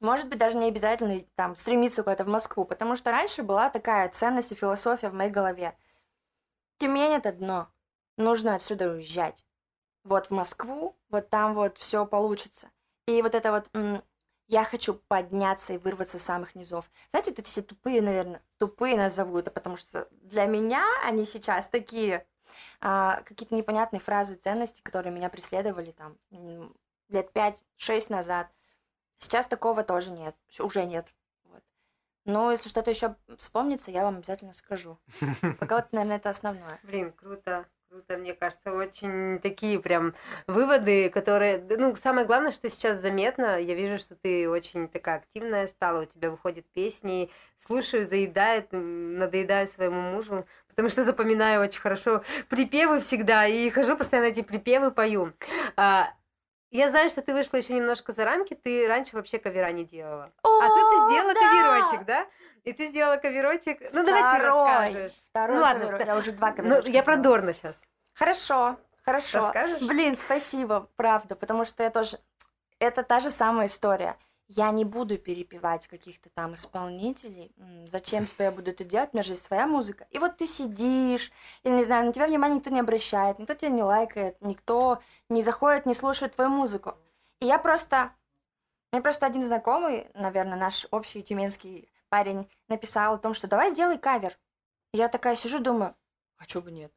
может 0.00 0.28
быть, 0.28 0.40
даже 0.40 0.56
не 0.58 0.66
обязательно 0.66 1.20
там 1.36 1.54
стремиться 1.54 2.02
куда-то 2.02 2.24
в 2.24 2.28
Москву, 2.28 2.64
потому 2.64 2.96
что 2.96 3.12
раньше 3.12 3.44
была 3.44 3.70
такая 3.70 4.08
ценность 4.08 4.50
и 4.50 4.56
философия 4.56 5.08
в 5.08 5.14
моей 5.14 5.30
голове. 5.30 5.76
Тюмень 6.78 7.12
это 7.12 7.30
дно. 7.30 7.68
Нужно 8.16 8.56
отсюда 8.56 8.90
уезжать. 8.90 9.46
Вот 10.04 10.28
в 10.28 10.30
Москву, 10.30 10.96
вот 11.08 11.28
там 11.28 11.54
вот 11.54 11.78
все 11.78 12.06
получится. 12.06 12.70
И 13.06 13.22
вот 13.22 13.34
это 13.34 13.52
вот 13.52 13.68
м, 13.74 14.02
я 14.48 14.64
хочу 14.64 14.94
подняться 14.94 15.74
и 15.74 15.78
вырваться 15.78 16.18
с 16.18 16.22
самых 16.22 16.54
низов. 16.54 16.90
Знаете, 17.10 17.30
вот 17.30 17.38
эти 17.38 17.48
все 17.48 17.62
тупые, 17.62 18.02
наверное, 18.02 18.42
тупые 18.58 18.96
назову 18.96 19.38
это, 19.38 19.50
потому 19.50 19.76
что 19.76 20.08
для 20.10 20.46
меня 20.46 20.84
они 21.04 21.24
сейчас 21.24 21.68
такие 21.68 22.26
а, 22.80 23.22
какие-то 23.22 23.54
непонятные 23.54 24.00
фразы, 24.00 24.34
ценности, 24.34 24.82
которые 24.82 25.12
меня 25.12 25.28
преследовали 25.28 25.92
там 25.92 26.16
лет 27.08 27.30
5-6 27.32 28.10
назад. 28.10 28.48
Сейчас 29.18 29.46
такого 29.46 29.84
тоже 29.84 30.10
нет, 30.10 30.34
уже 30.58 30.84
нет. 30.84 31.06
Вот. 31.44 31.62
Но 32.24 32.50
если 32.50 32.68
что-то 32.68 32.90
еще 32.90 33.16
вспомнится, 33.38 33.90
я 33.90 34.04
вам 34.04 34.16
обязательно 34.16 34.54
скажу. 34.54 34.98
Пока 35.60 35.76
вот, 35.76 35.92
наверное, 35.92 36.16
это 36.16 36.30
основное. 36.30 36.80
Блин, 36.82 37.12
круто. 37.12 37.68
Круто, 37.90 38.16
мне 38.18 38.34
кажется, 38.34 38.72
очень 38.72 39.40
такие 39.40 39.80
прям 39.80 40.14
выводы, 40.46 41.10
которые... 41.10 41.58
да, 41.58 41.76
Ну, 41.76 41.96
самое 41.96 42.24
главное, 42.24 42.52
что 42.52 42.70
сейчас 42.70 42.98
заметно, 42.98 43.60
я 43.60 43.74
вижу, 43.74 43.98
что 43.98 44.14
ты 44.14 44.48
очень 44.48 44.86
такая 44.86 45.16
активная 45.16 45.66
стала, 45.66 46.02
у 46.02 46.06
тебя 46.06 46.30
выходят 46.30 46.64
песни, 46.72 47.32
слушаю, 47.58 48.06
заедает, 48.06 48.68
надоедаю 48.70 49.66
своему 49.66 50.00
мужу, 50.02 50.46
потому 50.68 50.88
что 50.88 51.02
запоминаю 51.02 51.62
очень 51.62 51.80
хорошо 51.80 52.22
припевы 52.48 53.00
всегда, 53.00 53.48
и 53.48 53.68
хожу 53.70 53.96
постоянно 53.96 54.28
эти 54.28 54.42
припевы 54.42 54.92
пою. 54.92 55.32
А, 55.74 56.14
я 56.70 56.90
знаю, 56.90 57.10
что 57.10 57.22
ты 57.22 57.32
вышла 57.32 57.56
еще 57.56 57.74
немножко 57.74 58.12
за 58.12 58.24
рамки, 58.24 58.54
ты 58.54 58.86
раньше 58.86 59.16
вообще 59.16 59.40
кавера 59.40 59.72
не 59.72 59.84
делала. 59.84 60.30
А 60.44 60.68
тут 60.68 60.90
ты 60.90 61.12
сделала 61.12 61.34
каверочек, 61.34 62.06
да? 62.06 62.28
И 62.64 62.72
ты 62.72 62.88
сделала 62.88 63.16
каверочек. 63.16 63.80
Ну, 63.92 64.04
давай 64.04 64.38
ты 64.38 64.44
Второй. 64.44 64.72
расскажешь. 64.72 65.12
Второй 65.30 65.56
Ну 65.56 65.62
ладно, 65.62 66.04
Я 66.04 66.16
уже 66.16 66.32
два 66.32 66.50
Ну, 66.50 66.56
каверочка 66.56 66.90
я 66.90 67.02
про. 67.02 67.16
Дорна 67.16 67.54
сейчас. 67.54 67.76
Хорошо, 68.14 68.76
хорошо. 69.02 69.38
Расскажешь? 69.38 69.82
Блин, 69.82 70.14
спасибо, 70.14 70.88
правда, 70.96 71.36
потому 71.36 71.64
что 71.64 71.82
я 71.82 71.90
тоже... 71.90 72.18
Это 72.78 73.02
та 73.02 73.20
же 73.20 73.30
самая 73.30 73.66
история. 73.66 74.16
Я 74.48 74.70
не 74.72 74.84
буду 74.84 75.16
перепевать 75.16 75.86
каких-то 75.86 76.28
там 76.28 76.54
исполнителей. 76.54 77.52
Зачем 77.86 78.26
тебе 78.26 78.46
я 78.46 78.50
буду 78.50 78.72
это 78.72 78.82
делать? 78.84 79.10
У 79.12 79.16
меня 79.16 79.22
же 79.22 79.34
есть 79.34 79.44
своя 79.44 79.66
музыка. 79.66 80.06
И 80.10 80.18
вот 80.18 80.38
ты 80.38 80.46
сидишь, 80.46 81.30
и, 81.62 81.70
не 81.70 81.84
знаю, 81.84 82.06
на 82.06 82.12
тебя 82.12 82.26
внимание 82.26 82.56
никто 82.56 82.68
не 82.70 82.80
обращает, 82.80 83.38
никто 83.38 83.54
тебя 83.54 83.70
не 83.70 83.82
лайкает, 83.82 84.36
никто 84.40 85.00
не 85.28 85.40
заходит, 85.40 85.86
не 85.86 85.94
слушает 85.94 86.34
твою 86.34 86.50
музыку. 86.50 86.96
И 87.40 87.46
я 87.46 87.58
просто... 87.58 88.10
Мне 88.92 89.00
просто 89.00 89.24
один 89.24 89.44
знакомый, 89.44 90.08
наверное, 90.14 90.58
наш 90.58 90.86
общий 90.90 91.22
тюменский 91.22 91.88
парень, 92.10 92.50
написал 92.68 93.14
о 93.14 93.18
том, 93.18 93.32
что 93.32 93.46
давай 93.48 93.74
делай 93.74 93.96
кавер. 93.98 94.38
Я 94.92 95.08
такая 95.08 95.36
сижу, 95.36 95.60
думаю, 95.60 95.94
а 96.36 96.46
чё 96.46 96.60
бы 96.60 96.70
нет? 96.70 96.92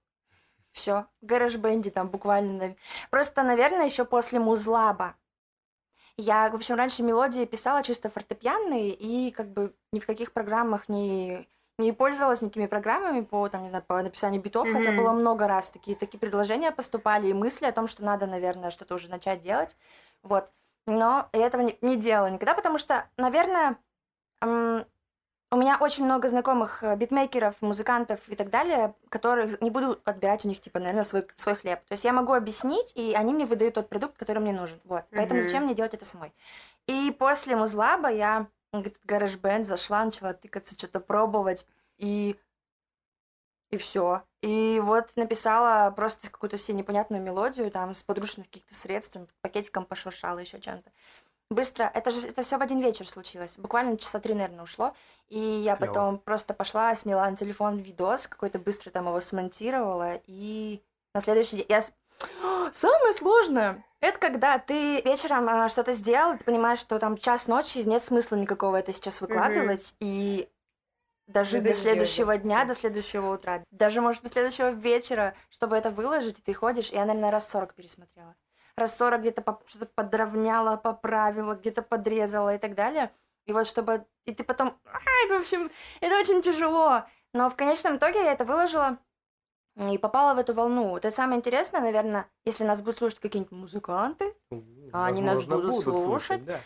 Все, 0.74 1.06
в 1.22 1.26
гараж-бенде 1.26 1.92
там 1.92 2.10
буквально. 2.10 2.76
Просто, 3.12 3.44
наверное, 3.44 3.86
еще 3.86 4.06
после 4.06 4.40
музлаба. 4.40 5.16
Я, 6.18 6.50
в 6.50 6.56
общем, 6.56 6.76
раньше 6.76 7.04
мелодии 7.04 7.46
писала 7.46 7.84
чисто 7.84 8.10
фортепианные 8.10 8.92
и 8.92 9.32
как 9.32 9.52
бы 9.52 9.76
ни 9.92 10.00
в 10.00 10.06
каких 10.06 10.32
программах 10.32 10.90
не, 10.90 11.48
не 11.78 11.92
пользовалась 11.92 12.42
никакими 12.42 12.68
программами 12.68 13.22
по, 13.22 13.50
там, 13.50 13.64
не 13.64 13.70
знаю, 13.70 13.84
по 13.84 14.02
написанию 14.02 14.42
битов, 14.42 14.72
хотя 14.72 14.92
Мгм. 14.92 14.98
было 14.98 15.12
много 15.14 15.48
раз 15.48 15.70
такие, 15.70 15.98
такие 15.98 16.20
предложения 16.20 16.72
поступали 16.72 17.28
и 17.28 17.34
мысли 17.34 17.66
о 17.66 17.72
том, 17.72 17.88
что 17.88 18.04
надо, 18.04 18.28
наверное, 18.28 18.72
что-то 18.72 18.96
уже 18.96 19.10
начать 19.10 19.42
делать. 19.42 19.76
Вот. 20.22 20.50
Но 20.86 21.30
я 21.34 21.48
этого 21.48 21.62
не, 21.62 21.78
не 21.82 21.98
делала 21.98 22.28
никогда, 22.30 22.54
потому 22.54 22.78
что, 22.78 23.08
наверное, 23.18 23.78
у 25.54 25.58
меня 25.58 25.78
очень 25.80 26.06
много 26.06 26.30
знакомых 26.30 26.84
э, 26.84 26.96
битмейкеров, 26.96 27.62
музыкантов 27.62 28.20
и 28.28 28.36
так 28.36 28.50
далее, 28.50 28.96
которых 29.10 29.62
не 29.62 29.70
буду 29.70 30.00
отбирать 30.04 30.46
у 30.46 30.48
них, 30.48 30.60
типа, 30.60 30.80
наверное, 30.80 31.04
свой, 31.04 31.28
свой 31.36 31.56
хлеб. 31.56 31.80
То 31.88 31.94
есть 31.94 32.04
я 32.04 32.14
могу 32.14 32.34
объяснить, 32.34 32.92
и 32.96 33.14
они 33.14 33.34
мне 33.34 33.46
выдают 33.46 33.76
тот 33.76 33.90
продукт, 33.90 34.18
который 34.18 34.40
мне 34.40 34.54
нужен. 34.54 34.80
Вот. 34.84 35.04
Поэтому 35.12 35.40
Мгм. 35.40 35.48
зачем 35.48 35.64
мне 35.64 35.76
делать 35.76 35.94
это 35.94 36.06
самой? 36.06 36.34
И 36.88 37.16
после 37.18 37.56
музлаба 37.56 38.10
я 38.10 38.48
этот 38.72 38.96
гараж-бенд 39.06 39.66
зашла, 39.68 40.04
начала 40.04 40.34
тыкаться, 40.34 40.74
что-то 40.74 41.00
пробовать, 41.00 41.66
и... 41.98 42.36
И 43.70 43.78
все. 43.78 44.22
И 44.42 44.80
вот 44.84 45.16
написала 45.16 45.90
просто 45.92 46.30
какую-то 46.30 46.60
себе 46.60 46.78
непонятную 46.78 47.24
мелодию, 47.24 47.72
там, 47.72 47.94
с 47.94 48.04
подручных 48.04 48.46
каких-то 48.48 48.76
средств, 48.76 49.18
пакетиком 49.42 49.86
пошуршала, 49.86 50.40
еще 50.40 50.60
чем-то. 50.60 50.92
Быстро, 51.50 51.90
это 51.94 52.12
же 52.12 52.22
это 52.22 52.42
все 52.42 52.58
в 52.58 52.62
один 52.62 52.82
вечер 52.82 53.08
случилось. 53.08 53.56
Буквально 53.58 53.98
часа 53.98 54.20
три, 54.20 54.34
наверное, 54.34 54.64
ушло. 54.64 54.94
И 55.30 55.40
я 55.40 55.76
Клёво. 55.76 55.88
потом 55.88 56.18
просто 56.18 56.54
пошла, 56.54 56.96
сняла 56.96 57.30
на 57.30 57.38
телефон 57.38 57.78
видос, 57.78 58.28
какой-то 58.28 58.60
быстро 58.60 58.90
там 58.90 59.08
его 59.08 59.22
смонтировала, 59.22 60.20
и 60.26 60.82
на 61.14 61.22
следующий 61.22 61.58
день 61.58 61.66
я 61.70 61.84
Самое 62.74 63.14
сложное 63.14 63.84
это 64.04 64.20
когда 64.20 64.60
ты 64.60 65.02
вечером 65.02 65.48
а, 65.48 65.70
что-то 65.70 65.94
сделал, 65.94 66.38
ты 66.38 66.44
понимаешь, 66.44 66.80
что 66.80 67.00
там 67.00 67.18
час 67.18 67.48
ночи, 67.48 67.78
нет 67.88 68.04
смысла 68.04 68.36
никакого 68.36 68.76
это 68.76 68.92
сейчас 68.92 69.22
выкладывать, 69.22 69.96
и 70.02 70.50
Надо 71.28 71.62
до 71.62 71.74
следующего 71.74 72.38
дня, 72.38 72.66
до 72.66 72.76
следующего 72.76 73.34
утра, 73.34 73.64
даже, 73.72 74.02
может, 74.02 74.22
до 74.22 74.30
следующего 74.30 74.72
вечера, 74.72 75.36
чтобы 75.50 75.78
это 75.78 75.90
выложить, 75.90 76.40
и 76.40 76.42
ты 76.42 76.54
ходишь, 76.54 76.90
я, 76.90 77.06
наверное, 77.06 77.32
раз 77.32 77.50
40 77.50 77.74
пересмотрела. 77.76 78.36
40 78.78 79.22
где-то 79.22 79.60
что-то 79.66 79.86
подровняла, 79.86 80.78
поправила, 80.78 81.54
где-то 81.56 81.82
подрезала 81.82 82.56
и 82.56 82.58
так 82.58 82.76
далее. 82.76 83.12
И 83.46 83.54
вот 83.54 83.68
чтобы... 83.68 84.06
И 84.26 84.34
ты 84.34 84.44
потом... 84.44 84.78
Ай, 84.86 85.30
в 85.30 85.40
общем, 85.40 85.70
это 86.02 86.18
очень 86.18 86.42
тяжело. 86.42 87.04
Но 87.34 87.50
в 87.50 87.56
конечном 87.56 87.98
итоге 87.98 88.24
я 88.24 88.32
это 88.34 88.46
выложила 88.46 88.98
и 89.76 89.98
попала 89.98 90.34
в 90.36 90.40
эту 90.40 90.54
волну. 90.54 90.90
Вот 90.90 91.04
это 91.06 91.16
самое 91.16 91.40
интересное, 91.40 91.82
наверное, 91.82 92.28
если 92.46 92.64
нас 92.64 92.82
будут 92.82 92.98
слушать 92.98 93.20
какие-нибудь 93.20 93.52
музыканты, 93.58 94.34
А 94.94 95.08
они 95.08 95.22
нас 95.22 95.38
Возможно, 95.38 95.72
будут 95.74 95.84
слушать? 96.04 96.46
да. 96.46 96.60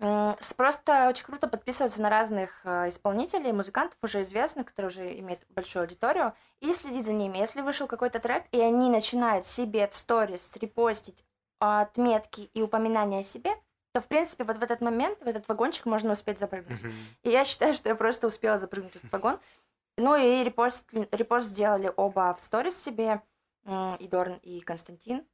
М, 0.00 0.36
с- 0.40 0.54
Просто 0.54 1.08
очень 1.08 1.24
круто 1.24 1.46
подписываться 1.46 2.00
на 2.02 2.10
разных 2.10 2.62
э, 2.64 2.88
исполнителей, 2.88 3.52
музыкантов 3.52 3.98
уже 4.02 4.22
известных, 4.22 4.66
которые 4.66 4.88
уже 4.90 5.18
имеют 5.20 5.40
большую 5.50 5.82
аудиторию, 5.82 6.32
и 6.60 6.72
следить 6.72 7.06
за 7.06 7.12
ними. 7.12 7.38
Если 7.38 7.60
вышел 7.60 7.86
какой-то 7.86 8.18
трек, 8.18 8.44
и 8.50 8.60
они 8.60 8.88
начинают 8.90 9.46
себе 9.46 9.86
в 9.86 9.94
сторис 9.94 10.50
репостить 10.56 11.24
отметки 11.64 12.50
и 12.54 12.62
упоминания 12.62 13.20
о 13.20 13.22
себе, 13.22 13.50
то, 13.92 14.00
в 14.00 14.08
принципе, 14.08 14.44
вот 14.44 14.56
в 14.56 14.62
этот 14.62 14.80
момент, 14.80 15.18
в 15.20 15.26
этот 15.26 15.46
вагончик 15.48 15.86
можно 15.86 16.12
успеть 16.12 16.38
запрыгнуть. 16.38 16.82
И 17.22 17.30
я 17.30 17.44
считаю, 17.44 17.74
что 17.74 17.88
я 17.88 17.94
просто 17.94 18.26
успела 18.26 18.58
запрыгнуть 18.58 18.92
в 18.94 18.96
этот 18.96 19.12
вагон. 19.12 19.38
Ну 19.96 20.16
и 20.16 20.42
репост, 20.42 20.92
репост 21.12 21.46
сделали 21.46 21.92
оба 21.96 22.34
в 22.34 22.40
сторис 22.40 22.76
себе, 22.76 23.22
и 24.00 24.08
Дорн, 24.08 24.34
и 24.42 24.60
Константин. 24.60 25.24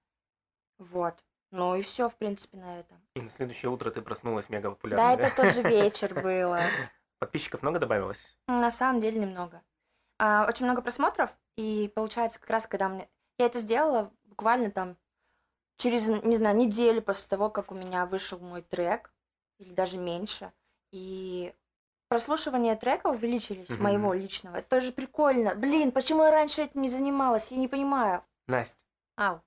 Вот. 0.79 1.25
Ну 1.51 1.75
и 1.75 1.83
все, 1.83 2.09
в 2.09 2.17
принципе, 2.17 2.59
на 2.59 2.79
этом. 2.79 3.01
И 3.17 3.21
на 3.21 3.31
следующее 3.31 3.71
утро 3.71 3.91
ты 3.91 4.03
проснулась 4.03 4.49
мега 4.51 4.69
Да, 4.69 4.75
популярной. 4.75 5.15
это 5.27 5.35
тот 5.35 5.53
же 5.55 5.63
вечер 5.63 6.15
было. 6.23 6.61
Подписчиков 7.19 7.63
много 7.63 7.79
добавилось? 7.79 8.37
На 8.47 8.71
самом 8.71 9.01
деле 9.01 9.21
немного. 9.21 9.63
А, 10.19 10.47
очень 10.49 10.67
много 10.67 10.83
просмотров, 10.83 11.31
и 11.57 11.91
получается 11.95 12.39
как 12.39 12.51
раз, 12.51 12.67
когда 12.67 12.89
мне... 12.89 13.09
Я 13.39 13.47
это 13.47 13.59
сделала 13.59 14.13
буквально 14.25 14.71
там 14.71 14.97
через, 15.81 16.07
не 16.09 16.37
знаю, 16.37 16.57
неделю 16.57 17.03
после 17.03 17.27
того, 17.29 17.51
как 17.51 17.73
у 17.73 17.75
меня 17.75 18.07
вышел 18.07 18.39
мой 18.39 18.63
трек, 18.63 19.13
или 19.59 19.73
даже 19.73 19.99
меньше. 19.99 20.53
И 20.93 21.55
прослушивания 22.09 22.77
трека 22.77 23.09
увеличились, 23.09 23.71
Мгм. 23.71 23.83
моего 23.83 24.13
личного. 24.15 24.57
Это 24.57 24.69
тоже 24.69 24.93
прикольно. 24.93 25.55
Блин, 25.55 25.91
почему 25.93 26.25
я 26.25 26.31
раньше 26.31 26.63
этим 26.63 26.83
не 26.83 26.89
занималась? 26.89 27.51
Я 27.51 27.57
не 27.59 27.69
понимаю. 27.69 28.23
Настя, 28.47 28.83
Ау. 29.17 29.41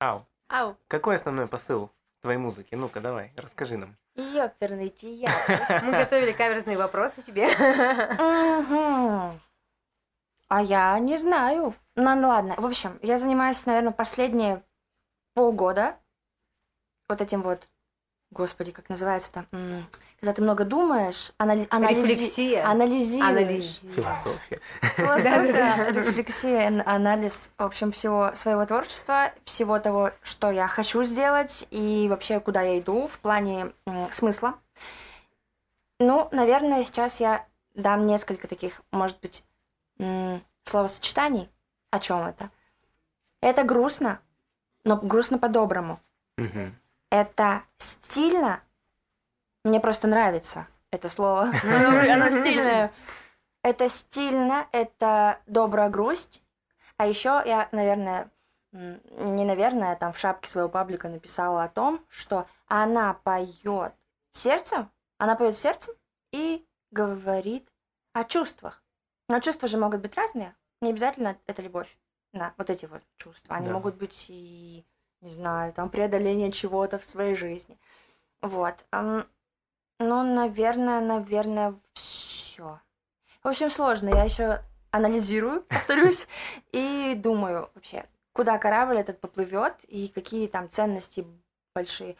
ау, 0.00 0.26
Ау. 0.48 0.76
какой 0.88 1.16
основной 1.16 1.46
посыл 1.46 1.90
твоей 2.20 2.38
музыки? 2.38 2.74
Ну-ка, 2.74 3.00
давай, 3.00 3.32
расскажи 3.36 3.76
нам. 3.76 3.96
Ёперный 4.14 4.90
театр. 4.90 5.82
Мы 5.84 5.92
готовили 5.92 6.32
каверзные 6.32 6.76
вопросы 6.76 7.22
тебе. 7.22 7.48
А 10.48 10.60
я 10.62 10.98
не 10.98 11.16
знаю. 11.16 11.74
Ну, 11.96 12.14
ну 12.14 12.28
ладно. 12.28 12.54
В 12.58 12.66
общем, 12.66 12.98
я 13.02 13.16
занимаюсь, 13.16 13.64
наверное, 13.64 13.92
последние 13.92 14.62
полгода 15.34 15.96
вот 17.08 17.20
этим 17.20 17.42
вот, 17.42 17.68
господи, 18.30 18.72
как 18.72 18.88
называется-то, 18.88 19.46
когда 20.20 20.32
ты 20.32 20.42
много 20.42 20.64
думаешь, 20.64 21.32
анали- 21.38 21.66
анализи- 21.68 22.06
Рефлексия. 22.06 22.66
анализируешь. 22.66 23.30
Анализируешь. 23.30 23.94
Философия. 23.96 24.60
Философия, 24.96 25.90
рефлексия, 25.92 26.66
ан- 26.68 26.82
анализ, 26.86 27.50
в 27.58 27.62
общем, 27.62 27.92
всего 27.92 28.34
своего 28.34 28.64
творчества, 28.66 29.32
всего 29.44 29.78
того, 29.78 30.12
что 30.22 30.50
я 30.50 30.68
хочу 30.68 31.02
сделать 31.02 31.66
и 31.70 32.06
вообще 32.08 32.40
куда 32.40 32.62
я 32.62 32.78
иду 32.78 33.06
в 33.06 33.18
плане 33.18 33.72
смысла. 34.10 34.54
Ну, 35.98 36.28
наверное, 36.32 36.84
сейчас 36.84 37.20
я 37.20 37.46
дам 37.74 38.06
несколько 38.06 38.48
таких, 38.48 38.82
может 38.90 39.20
быть, 39.20 39.44
словосочетаний. 40.64 41.48
О 41.90 41.98
чем 42.00 42.22
это? 42.26 42.50
Это 43.42 43.64
грустно, 43.64 44.20
но 44.84 44.96
грустно 44.96 45.38
по-доброму. 45.38 46.00
Мгм. 46.36 46.78
Это 47.10 47.62
стильно. 47.78 48.62
Мне 49.64 49.80
просто 49.80 50.08
нравится 50.08 50.66
это 50.92 51.08
слово. 51.08 51.50
Оно, 51.64 52.30
стильное. 52.30 52.92
Это 53.64 53.88
стильно, 53.88 54.66
это 54.72 55.40
добрая 55.46 55.88
грусть. 55.88 56.42
А 56.98 57.06
еще 57.06 57.42
я, 57.44 57.68
наверное, 57.72 58.30
не 58.72 59.44
наверное, 59.44 59.96
там 59.96 60.12
в 60.12 60.18
шапке 60.18 60.48
своего 60.48 60.68
паблика 60.68 61.08
написала 61.08 61.64
о 61.64 61.68
том, 61.68 62.04
что 62.08 62.46
она 62.66 63.14
поет 63.14 63.94
сердцем, 64.30 64.90
она 65.18 65.34
поет 65.34 65.56
сердцем 65.56 65.94
и 66.32 66.64
говорит 66.90 67.68
о 68.12 68.24
чувствах. 68.24 68.82
Но 69.28 69.40
чувства 69.40 69.68
же 69.68 69.78
могут 69.78 70.00
быть 70.00 70.16
разные. 70.16 70.54
Не 70.80 70.90
обязательно 70.90 71.36
это 71.46 71.62
любовь 71.62 71.98
на 72.32 72.54
вот 72.58 72.70
эти 72.70 72.86
вот 72.86 73.02
чувства. 73.18 73.56
Они 73.56 73.68
Да. 73.68 73.74
могут 73.74 73.96
быть 73.96 74.26
и, 74.28 74.84
не 75.20 75.28
знаю, 75.28 75.72
там 75.72 75.90
преодоление 75.90 76.50
чего-то 76.52 76.98
в 76.98 77.04
своей 77.04 77.34
жизни. 77.34 77.78
Вот. 78.40 78.84
Ну, 78.90 79.24
наверное, 80.22 81.00
наверное, 81.00 81.74
все. 81.94 82.80
В 83.42 83.48
общем, 83.48 83.70
сложно. 83.70 84.08
Я 84.08 84.24
еще 84.24 84.60
анализирую, 84.90 85.62
повторюсь, 85.62 86.26
и 86.72 87.14
думаю 87.16 87.70
вообще, 87.74 88.06
куда 88.32 88.58
корабль 88.58 88.98
этот 88.98 89.20
поплывет 89.20 89.84
и 89.84 90.08
какие 90.08 90.48
там 90.48 90.68
ценности 90.68 91.26
большие 91.74 92.16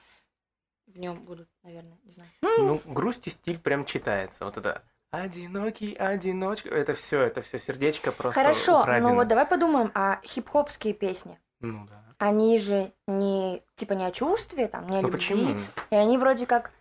в 0.86 0.98
нем 0.98 1.16
будут, 1.24 1.48
наверное, 1.62 1.98
не 2.04 2.10
знаю. 2.10 2.30
Ну, 2.42 2.80
грусть 2.86 3.26
и 3.26 3.30
стиль 3.30 3.58
прям 3.58 3.84
читается. 3.84 4.44
Вот 4.44 4.56
это 4.58 4.82
одинокий, 5.12 5.94
одиночка. 5.94 6.68
Это 6.70 6.94
все, 6.94 7.20
это 7.20 7.42
все 7.42 7.58
сердечко 7.58 8.10
просто 8.10 8.40
Хорошо, 8.40 8.80
украдено. 8.80 9.10
ну 9.10 9.14
вот 9.16 9.28
давай 9.28 9.46
подумаем 9.46 9.92
о 9.94 10.16
хип-хопские 10.24 10.94
песни. 10.94 11.38
Ну 11.60 11.86
да. 11.88 12.02
Они 12.18 12.58
же 12.58 12.92
не 13.06 13.62
типа 13.76 13.92
не 13.92 14.04
о 14.06 14.10
чувстве, 14.10 14.66
там, 14.68 14.88
не 14.88 14.98
о 14.98 15.02
Ну 15.02 15.08
любви. 15.08 15.18
почему? 15.18 15.60
И 15.90 15.94
они 15.94 16.18
вроде 16.18 16.46
как 16.46 16.72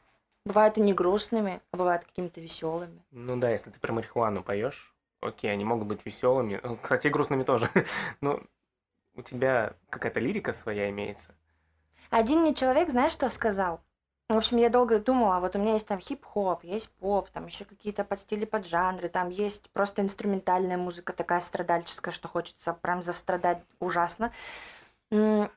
бывают 0.45 0.77
и 0.77 0.81
не 0.81 0.93
грустными, 0.93 1.61
а 1.71 1.77
бывают 1.77 2.03
какими-то 2.05 2.41
веселыми. 2.41 3.03
Ну 3.11 3.38
да, 3.38 3.50
если 3.51 3.69
ты 3.69 3.79
про 3.79 3.91
марихуану 3.93 4.43
поешь, 4.43 4.95
окей, 5.19 5.51
они 5.51 5.65
могут 5.65 5.88
быть 5.88 6.05
веселыми. 6.05 6.59
Ну, 6.63 6.77
Кстати, 6.77 7.07
грустными 7.07 7.43
тоже. 7.43 7.69
Но 8.21 8.39
у 9.15 9.21
тебя 9.21 9.73
какая-то 9.89 10.19
лирика 10.19 10.53
своя 10.53 10.89
имеется. 10.89 11.35
Один 12.09 12.41
мне 12.41 12.53
человек, 12.53 12.89
знаешь, 12.89 13.13
что 13.13 13.29
сказал? 13.29 13.81
В 14.31 14.38
общем, 14.38 14.57
я 14.57 14.69
долго 14.69 15.00
думала, 15.00 15.41
вот 15.41 15.57
у 15.57 15.59
меня 15.59 15.73
есть 15.73 15.88
там 15.88 16.00
хип-хоп, 16.00 16.63
есть 16.63 16.89
поп, 16.91 17.29
там 17.31 17.47
еще 17.47 17.65
какие-то 17.65 18.05
подстили 18.05 18.45
под 18.45 18.65
жанры, 18.65 19.09
там 19.09 19.29
есть 19.29 19.69
просто 19.71 20.01
инструментальная 20.01 20.77
музыка 20.77 21.11
такая 21.11 21.41
страдальческая, 21.41 22.13
что 22.13 22.29
хочется 22.29 22.71
прям 22.71 23.01
застрадать 23.01 23.61
ужасно. 23.81 24.31
И 25.11 25.47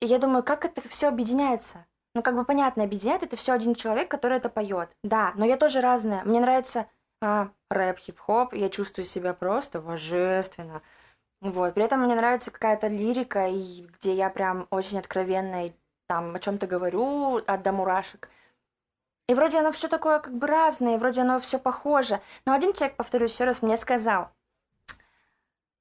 я 0.00 0.18
думаю, 0.18 0.42
как 0.42 0.64
это 0.64 0.88
все 0.88 1.08
объединяется? 1.08 1.84
Ну, 2.14 2.22
как 2.22 2.34
бы 2.34 2.46
понятно, 2.46 2.84
объединяет 2.84 3.22
это 3.22 3.36
все 3.36 3.52
один 3.52 3.74
человек, 3.74 4.10
который 4.10 4.38
это 4.38 4.48
поет. 4.48 4.96
Да, 5.04 5.32
но 5.34 5.44
я 5.44 5.58
тоже 5.58 5.82
разная. 5.82 6.24
Мне 6.24 6.40
нравится 6.40 6.86
а, 7.20 7.50
рэп, 7.70 7.98
хип-хоп, 7.98 8.54
я 8.54 8.70
чувствую 8.70 9.04
себя 9.04 9.34
просто 9.34 9.82
божественно. 9.82 10.80
Вот. 11.42 11.74
При 11.74 11.84
этом 11.84 12.00
мне 12.00 12.14
нравится 12.14 12.50
какая-то 12.50 12.88
лирика, 12.88 13.46
и 13.46 13.86
где 13.98 14.14
я 14.14 14.30
прям 14.30 14.68
очень 14.70 14.98
откровенно 14.98 15.66
и 15.66 15.72
там 16.06 16.34
о 16.34 16.38
чем-то 16.40 16.66
говорю 16.66 17.36
от 17.46 17.62
до 17.62 17.72
мурашек. 17.72 18.28
И 19.28 19.34
вроде 19.34 19.58
оно 19.58 19.72
все 19.72 19.88
такое 19.88 20.18
как 20.18 20.34
бы 20.36 20.46
разное, 20.46 20.96
и 20.96 20.98
вроде 20.98 21.22
оно 21.22 21.40
все 21.40 21.58
похоже. 21.58 22.20
Но 22.44 22.52
один 22.52 22.72
человек, 22.72 22.96
повторюсь 22.96 23.32
еще 23.32 23.44
раз, 23.44 23.62
мне 23.62 23.76
сказал, 23.76 24.30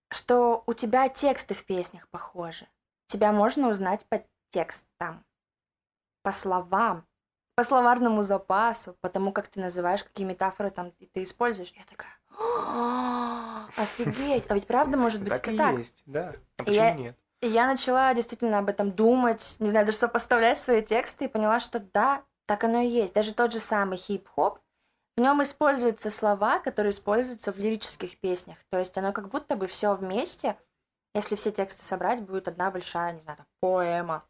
что 0.10 0.64
у 0.68 0.74
тебя 0.74 1.10
тексты 1.10 1.54
в 1.54 1.66
песнях 1.66 2.08
похожи. 2.10 2.68
Тебя 3.08 3.32
можно 3.32 3.70
узнать 3.70 4.06
по 4.08 4.24
текстам, 4.52 5.26
по 6.22 6.32
словам, 6.32 7.06
по 7.56 7.64
словарному 7.64 8.24
запасу, 8.24 8.96
по 9.02 9.10
тому, 9.10 9.32
как 9.34 9.48
ты 9.48 9.60
называешь, 9.60 10.04
какие 10.04 10.26
метафоры 10.26 10.70
там 10.72 10.92
ты 10.92 11.24
используешь. 11.24 11.74
Я 11.76 11.84
такая, 11.86 12.12
«А, 12.38 13.68
офигеть, 13.76 14.46
а 14.50 14.54
ведь 14.54 14.68
правда 14.68 14.98
может 14.98 15.22
быть 15.22 15.34
Так 15.34 15.48
и 15.50 15.58
так? 15.58 15.78
есть, 15.78 16.04
да. 16.06 16.34
А 16.58 16.64
почему 16.64 16.76
я- 16.76 16.94
нет? 16.94 17.18
И 17.42 17.48
я 17.48 17.66
начала 17.66 18.14
действительно 18.14 18.60
об 18.60 18.70
этом 18.70 18.92
думать, 18.92 19.56
не 19.60 19.70
знаю, 19.70 19.86
даже 19.86 19.98
сопоставлять 19.98 20.60
свои 20.60 20.84
тексты 20.84 21.26
и 21.26 21.28
поняла, 21.28 21.60
что 21.60 21.80
да, 21.80 22.24
так 22.46 22.64
оно 22.64 22.82
и 22.82 22.88
есть. 22.88 23.16
Даже 23.16 23.34
тот 23.34 23.52
же 23.52 23.60
самый 23.60 23.98
хип-хоп, 23.98 24.60
в 25.18 25.22
нем 25.22 25.42
используются 25.42 26.12
слова, 26.12 26.60
которые 26.60 26.92
используются 26.92 27.52
в 27.52 27.58
лирических 27.58 28.20
песнях. 28.20 28.58
То 28.70 28.78
есть 28.78 28.96
оно 28.98 29.12
как 29.12 29.30
будто 29.30 29.56
бы 29.56 29.68
все 29.68 29.96
вместе, 29.96 30.56
если 31.16 31.36
все 31.36 31.52
тексты 31.52 31.84
собрать, 31.84 32.22
будет 32.22 32.48
одна 32.48 32.70
большая, 32.70 33.14
не 33.14 33.22
знаю, 33.22 33.38
там, 33.38 33.48
поэма, 33.60 34.24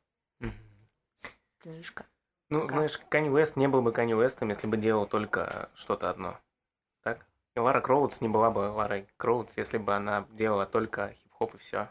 книжка. 1.60 2.06
Ну, 2.50 2.60
сказка. 2.60 2.82
знаешь, 2.82 3.02
Канни 3.10 3.30
Уэст 3.30 3.56
не 3.56 3.68
был 3.68 3.82
бы 3.82 3.92
Канни 3.92 4.14
Уэстом, 4.14 4.50
если 4.50 4.68
бы 4.68 4.78
делал 4.78 5.06
только 5.06 5.70
что-то 5.74 6.10
одно. 6.10 6.40
Так? 7.04 7.26
И 7.56 7.60
Лара 7.60 7.82
Кроудс 7.82 8.22
не 8.22 8.28
была 8.28 8.52
бы 8.52 8.60
Ларой 8.60 9.08
Кроудс, 9.18 9.58
если 9.58 9.78
бы 9.78 9.94
она 9.96 10.28
делала 10.32 10.66
только 10.66 11.14
хип-хоп 11.14 11.56
и 11.56 11.58
все. 11.58 11.90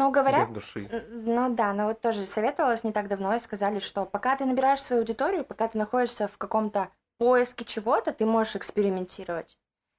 Но 0.00 0.10
говорят, 0.10 0.48
Без 0.48 0.54
души. 0.54 0.88
Ну 1.10 1.54
да, 1.54 1.74
но 1.74 1.88
вот 1.88 2.00
тоже 2.00 2.24
советовалось 2.24 2.84
не 2.84 2.92
так 2.92 3.06
давно 3.06 3.34
и 3.36 3.38
сказали, 3.38 3.80
что 3.80 4.06
пока 4.06 4.34
ты 4.34 4.46
набираешь 4.46 4.80
свою 4.82 5.02
аудиторию, 5.02 5.44
пока 5.44 5.68
ты 5.68 5.76
находишься 5.76 6.26
в 6.26 6.38
каком-то 6.38 6.88
поиске 7.18 7.66
чего-то, 7.66 8.14
ты 8.14 8.24
можешь 8.24 8.56
экспериментировать. 8.56 9.58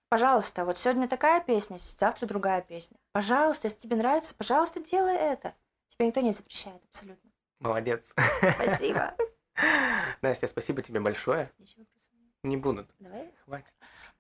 Пожалуйста, 0.10 0.66
вот 0.66 0.80
сегодня 0.80 1.08
такая 1.08 1.40
песня, 1.40 1.78
завтра 2.00 2.26
другая 2.26 2.64
песня. 2.64 2.98
Пожалуйста, 3.12 3.68
если 3.68 3.78
тебе 3.78 3.96
нравится, 3.96 4.34
пожалуйста, 4.34 4.80
делай 4.80 5.14
это. 5.14 5.54
Тебе 5.90 6.08
никто 6.08 6.22
не 6.22 6.32
запрещает, 6.32 6.82
абсолютно. 6.90 7.30
Молодец. 7.60 8.04
Спасибо. 8.56 9.14
Настя, 10.24 10.48
спасибо 10.48 10.82
тебе 10.82 11.00
большое. 11.00 11.52
Не 12.42 12.58
будут. 12.58 12.90
Давай. 12.98 13.32
Хватит. 13.46 13.74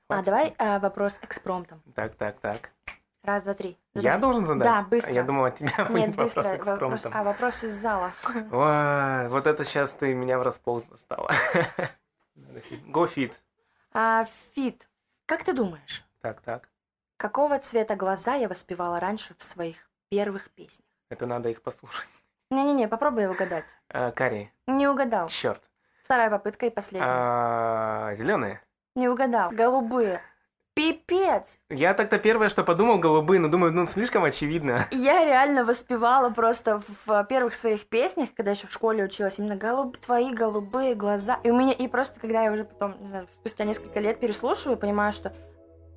А, 0.09 0.21
давай 0.21 0.53
а, 0.59 0.77
вопрос 0.79 1.17
экспромтом. 1.23 1.81
Так, 1.95 2.13
так, 2.17 2.39
так. 2.39 2.69
Раз, 3.23 3.43
два, 3.43 3.53
три. 3.53 3.77
Я 3.93 4.01
Задавай. 4.01 4.19
должен 4.21 4.45
задать? 4.45 4.63
Да, 4.67 4.81
быстро. 4.89 5.11
А 5.11 5.13
Я 5.13 5.23
думал, 5.23 5.45
от 5.45 5.55
тебя 5.55 5.73
Нет, 5.89 5.89
будет 5.89 6.15
быстро. 6.15 6.41
вопрос 6.43 6.65
Вопрос, 6.65 7.05
а, 7.11 7.23
вопрос 7.23 7.63
из 7.63 7.71
зала. 7.73 8.11
Ой, 8.51 9.27
вот 9.29 9.45
это 9.45 9.63
сейчас 9.63 9.91
ты 9.91 10.13
меня 10.13 10.39
врасплох 10.39 10.83
застала. 10.83 11.29
Go 12.87 13.07
fit. 13.13 13.33
А, 13.93 14.25
Фит, 14.55 14.89
как 15.27 15.43
ты 15.43 15.53
думаешь, 15.53 16.03
Так, 16.21 16.41
так. 16.41 16.69
какого 17.17 17.59
цвета 17.59 17.95
глаза 17.95 18.35
я 18.35 18.47
воспевала 18.47 18.99
раньше 18.99 19.35
в 19.37 19.43
своих 19.43 19.89
первых 20.09 20.49
песнях? 20.51 20.87
Это 21.09 21.25
надо 21.27 21.49
их 21.49 21.61
послушать. 21.61 22.09
Не-не-не, 22.49 22.87
попробуй 22.87 23.27
угадать. 23.27 23.65
А, 23.89 24.11
Карри. 24.11 24.51
Не 24.67 24.87
угадал. 24.87 25.27
Черт. 25.27 25.61
Вторая 26.03 26.29
попытка 26.29 26.65
и 26.65 26.69
последняя. 26.69 28.13
Зеленые. 28.15 28.61
Не 28.95 29.07
угадал. 29.09 29.51
Голубые. 29.51 30.21
Пипец! 30.73 31.59
Я 31.69 31.93
так-то 31.93 32.17
первое, 32.17 32.47
что 32.47 32.63
подумал, 32.63 32.97
голубые, 32.97 33.41
но 33.41 33.49
думаю, 33.49 33.73
ну 33.73 33.85
слишком 33.85 34.23
очевидно. 34.23 34.87
Я 34.91 35.25
реально 35.25 35.65
воспевала 35.65 36.29
просто 36.29 36.81
в 37.05 37.23
первых 37.25 37.55
своих 37.55 37.87
песнях, 37.87 38.29
когда 38.35 38.51
еще 38.51 38.67
в 38.67 38.71
школе 38.71 39.03
училась, 39.03 39.37
именно 39.37 39.57
голуб... 39.57 39.97
твои 39.97 40.33
голубые 40.33 40.95
глаза. 40.95 41.39
И 41.43 41.49
у 41.49 41.57
меня, 41.57 41.73
и 41.73 41.87
просто 41.89 42.21
когда 42.21 42.43
я 42.43 42.53
уже 42.53 42.63
потом, 42.63 42.95
не 43.01 43.07
знаю, 43.07 43.27
спустя 43.29 43.65
несколько 43.65 43.99
лет 43.99 44.19
переслушиваю, 44.21 44.77
понимаю, 44.77 45.11
что 45.11 45.33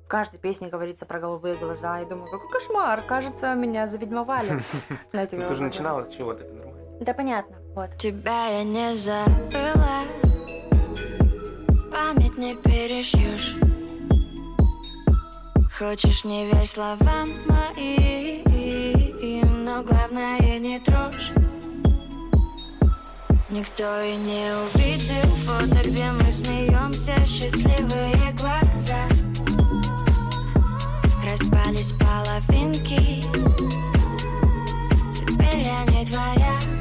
в 0.03 0.07
каждой 0.07 0.39
песне 0.39 0.67
говорится 0.67 1.05
про 1.05 1.19
голубые 1.19 1.55
глаза. 1.55 2.01
И 2.01 2.05
думаю, 2.05 2.29
какой 2.29 2.49
кошмар, 2.49 3.01
кажется, 3.07 3.53
меня 3.53 3.87
заведьмовали 3.87 4.61
Ну, 5.13 5.25
ты 5.25 5.29
же 5.29 5.37
голубые 5.37 5.47
глаза. 5.47 5.63
начинала 5.63 6.03
с 6.03 6.09
чего-то, 6.09 6.43
это 6.43 6.53
нормально. 6.53 6.97
Да 6.99 7.13
понятно, 7.13 7.55
вот. 7.75 7.95
Тебя 7.97 8.47
я 8.47 8.63
не 8.63 8.93
забыла 8.93 10.03
Память 11.91 12.37
не 12.37 12.55
перешьешь 12.55 13.55
Хочешь, 15.77 16.23
не 16.23 16.45
верь 16.45 16.67
словам 16.67 17.33
моим 17.47 18.43
Но 19.65 19.83
главное 19.83 20.57
не 20.57 20.79
трожь. 20.79 21.33
Никто 23.49 24.01
и 24.01 24.15
не 24.15 24.53
увидел 24.53 25.29
фото, 25.45 25.83
где 25.83 26.11
мы 26.11 26.31
смеемся 26.31 27.13
Счастливые 27.25 28.31
глаза. 28.37 29.05
Распались 31.29 31.91
половинки 31.91 33.21
Теперь 35.11 35.59
я 35.59 35.83
не 35.91 36.05
твоя 36.05 36.74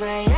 Ведь 0.00 0.29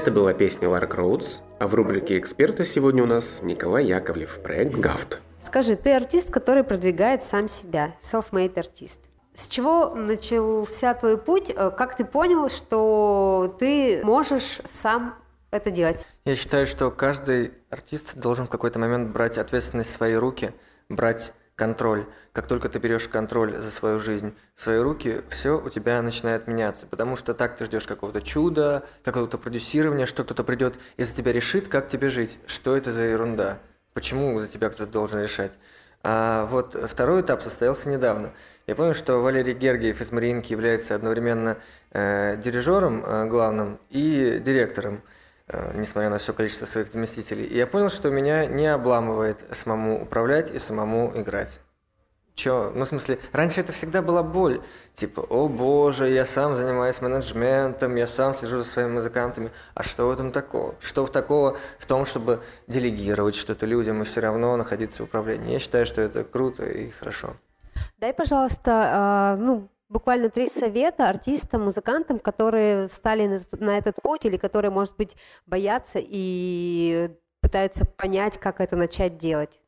Это 0.00 0.10
была 0.10 0.32
песня 0.32 0.66
Лара 0.66 0.86
Кроудс, 0.86 1.42
а 1.58 1.68
в 1.68 1.74
рубрике 1.74 2.18
«Эксперта» 2.18 2.64
сегодня 2.64 3.02
у 3.02 3.06
нас 3.06 3.42
Николай 3.42 3.84
Яковлев, 3.84 4.40
проект 4.42 4.74
«Гафт». 4.76 5.20
Скажи, 5.38 5.76
ты 5.76 5.92
артист, 5.92 6.30
который 6.30 6.64
продвигает 6.64 7.22
сам 7.22 7.50
себя, 7.50 7.94
self-made 8.00 8.58
артист. 8.58 8.98
С 9.34 9.46
чего 9.46 9.94
начался 9.94 10.94
твой 10.94 11.18
путь? 11.18 11.52
Э, 11.54 11.70
Как 11.70 11.98
ты 11.98 12.06
понял, 12.06 12.48
что 12.48 13.54
ты 13.58 14.00
можешь 14.02 14.62
сам 14.72 15.16
это 15.50 15.70
делать? 15.70 16.06
Я 16.24 16.34
считаю, 16.34 16.66
что 16.66 16.90
каждый 16.90 17.52
артист 17.68 18.16
должен 18.16 18.46
в 18.46 18.48
какой-то 18.48 18.78
момент 18.78 19.10
брать 19.10 19.36
ответственность 19.36 19.90
в 19.90 19.96
свои 19.96 20.14
руки, 20.14 20.54
брать 20.88 21.34
контроль. 21.60 22.06
Как 22.32 22.46
только 22.46 22.70
ты 22.70 22.78
берешь 22.78 23.06
контроль 23.06 23.54
за 23.58 23.70
свою 23.70 24.00
жизнь 24.00 24.34
в 24.56 24.62
свои 24.62 24.78
руки, 24.78 25.20
все 25.28 25.60
у 25.60 25.68
тебя 25.68 26.00
начинает 26.00 26.46
меняться. 26.46 26.86
Потому 26.86 27.16
что 27.16 27.34
так 27.34 27.58
ты 27.58 27.66
ждешь 27.66 27.84
какого-то 27.84 28.22
чуда, 28.22 28.84
какого-то 29.04 29.36
продюсирования, 29.36 30.06
что 30.06 30.24
кто-то 30.24 30.42
придет 30.42 30.78
и 30.96 31.04
за 31.04 31.14
тебя 31.14 31.34
решит, 31.34 31.68
как 31.68 31.88
тебе 31.88 32.08
жить. 32.08 32.38
Что 32.46 32.78
это 32.78 32.92
за 32.92 33.02
ерунда? 33.02 33.58
Почему 33.92 34.40
за 34.40 34.48
тебя 34.48 34.70
кто-то 34.70 34.90
должен 34.90 35.20
решать? 35.22 35.52
А 36.02 36.46
вот 36.46 36.74
второй 36.90 37.20
этап 37.20 37.42
состоялся 37.42 37.90
недавно. 37.90 38.32
Я 38.66 38.74
помню, 38.74 38.94
что 38.94 39.18
Валерий 39.18 39.52
Гергиев 39.52 40.00
из 40.00 40.10
Мариинки 40.12 40.52
является 40.52 40.94
одновременно 40.94 41.58
э, 41.90 42.38
дирижером 42.38 43.04
э, 43.04 43.26
главным 43.26 43.78
и 43.90 44.40
директором, 44.42 45.02
несмотря 45.74 46.10
на 46.10 46.18
все 46.18 46.32
количество 46.32 46.66
своих 46.66 46.92
заместителей. 46.92 47.44
И 47.44 47.56
я 47.56 47.66
понял, 47.66 47.90
что 47.90 48.10
меня 48.10 48.46
не 48.46 48.66
обламывает 48.66 49.44
самому 49.52 50.02
управлять 50.02 50.50
и 50.50 50.58
самому 50.58 51.12
играть. 51.14 51.60
Чё? 52.40 52.72
Ну, 52.74 52.84
в 52.84 52.88
смысле, 52.88 53.18
раньше 53.32 53.60
это 53.60 53.72
всегда 53.72 54.00
была 54.00 54.22
боль. 54.22 54.62
Типа, 54.94 55.20
о 55.20 55.46
боже, 55.48 56.08
я 56.08 56.24
сам 56.24 56.56
занимаюсь 56.56 57.02
менеджментом, 57.02 57.96
я 57.96 58.06
сам 58.06 58.32
слежу 58.32 58.58
за 58.58 58.64
своими 58.64 58.92
музыкантами. 58.92 59.52
А 59.74 59.82
что 59.82 60.06
в 60.06 60.10
этом 60.10 60.32
такого? 60.32 60.74
Что 60.80 61.04
в 61.04 61.12
такого 61.12 61.58
в 61.78 61.86
том, 61.86 62.06
чтобы 62.06 62.40
делегировать 62.66 63.34
что-то 63.34 63.66
людям 63.66 64.00
и 64.00 64.04
все 64.06 64.20
равно 64.20 64.56
находиться 64.56 65.02
в 65.02 65.04
управлении? 65.04 65.52
Я 65.52 65.58
считаю, 65.58 65.84
что 65.84 66.00
это 66.00 66.24
круто 66.24 66.64
и 66.64 66.90
хорошо. 66.90 67.36
Дай, 67.98 68.14
пожалуйста, 68.14 69.36
э, 69.36 69.42
ну, 69.42 69.68
буквально 69.90 70.30
три 70.30 70.46
совета 70.46 71.08
артистам, 71.08 71.64
музыкантам, 71.64 72.18
которые 72.18 72.88
встали 72.88 73.40
на, 73.58 73.76
этот 73.76 73.96
путь 74.00 74.24
или 74.24 74.38
которые, 74.38 74.70
может 74.70 74.96
быть, 74.96 75.16
боятся 75.46 75.98
и 76.00 77.10
пытаются 77.42 77.84
понять, 77.84 78.38
как 78.38 78.60
это 78.60 78.76
начать 78.76 79.18
делать. 79.18 79.60